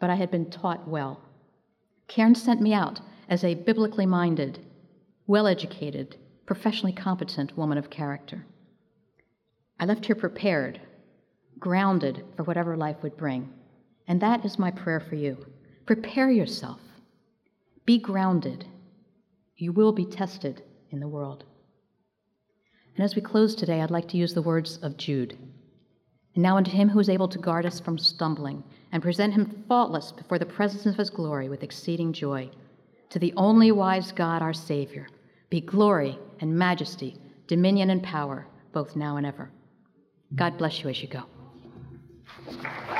But 0.00 0.10
I 0.10 0.14
had 0.14 0.30
been 0.30 0.48
taught 0.48 0.88
well. 0.88 1.20
Cairn 2.06 2.34
sent 2.34 2.62
me 2.62 2.72
out 2.72 3.00
as 3.28 3.44
a 3.44 3.54
biblically 3.54 4.06
minded, 4.06 4.64
well 5.26 5.46
educated, 5.46 6.16
professionally 6.46 6.94
competent 6.94 7.58
woman 7.58 7.76
of 7.76 7.90
character. 7.90 8.46
I 9.78 9.84
left 9.84 10.06
here 10.06 10.16
prepared, 10.16 10.80
grounded 11.58 12.24
for 12.36 12.44
whatever 12.44 12.76
life 12.76 12.96
would 13.02 13.16
bring. 13.16 13.52
And 14.06 14.20
that 14.20 14.44
is 14.44 14.58
my 14.58 14.70
prayer 14.70 15.00
for 15.00 15.14
you. 15.14 15.46
Prepare 15.86 16.30
yourself, 16.30 16.80
be 17.84 17.98
grounded. 17.98 18.66
You 19.56 19.72
will 19.72 19.92
be 19.92 20.04
tested 20.04 20.62
in 20.90 21.00
the 21.00 21.08
world. 21.08 21.44
And 22.94 23.04
as 23.04 23.14
we 23.14 23.22
close 23.22 23.54
today, 23.54 23.80
I'd 23.80 23.90
like 23.90 24.08
to 24.08 24.16
use 24.16 24.34
the 24.34 24.42
words 24.42 24.78
of 24.82 24.96
Jude. 24.96 25.36
And 26.34 26.42
now 26.42 26.56
unto 26.56 26.70
him 26.70 26.88
who 26.88 27.00
is 27.00 27.08
able 27.08 27.28
to 27.28 27.38
guard 27.38 27.66
us 27.66 27.80
from 27.80 27.98
stumbling 27.98 28.62
and 28.92 29.02
present 29.02 29.34
him 29.34 29.64
faultless 29.68 30.12
before 30.12 30.38
the 30.38 30.46
presence 30.46 30.86
of 30.86 30.96
his 30.96 31.10
glory 31.10 31.48
with 31.48 31.62
exceeding 31.62 32.12
joy. 32.12 32.50
To 33.10 33.18
the 33.18 33.32
only 33.36 33.72
wise 33.72 34.12
God, 34.12 34.42
our 34.42 34.52
Savior, 34.52 35.08
be 35.50 35.60
glory 35.60 36.18
and 36.40 36.56
majesty, 36.56 37.16
dominion 37.46 37.90
and 37.90 38.02
power, 38.02 38.46
both 38.72 38.96
now 38.96 39.16
and 39.16 39.26
ever. 39.26 39.50
God 40.34 40.58
bless 40.58 40.82
you 40.82 40.90
as 40.90 41.00
you 41.00 41.08
go. 41.08 41.24
Thank 42.50 42.62
you. 42.62 42.97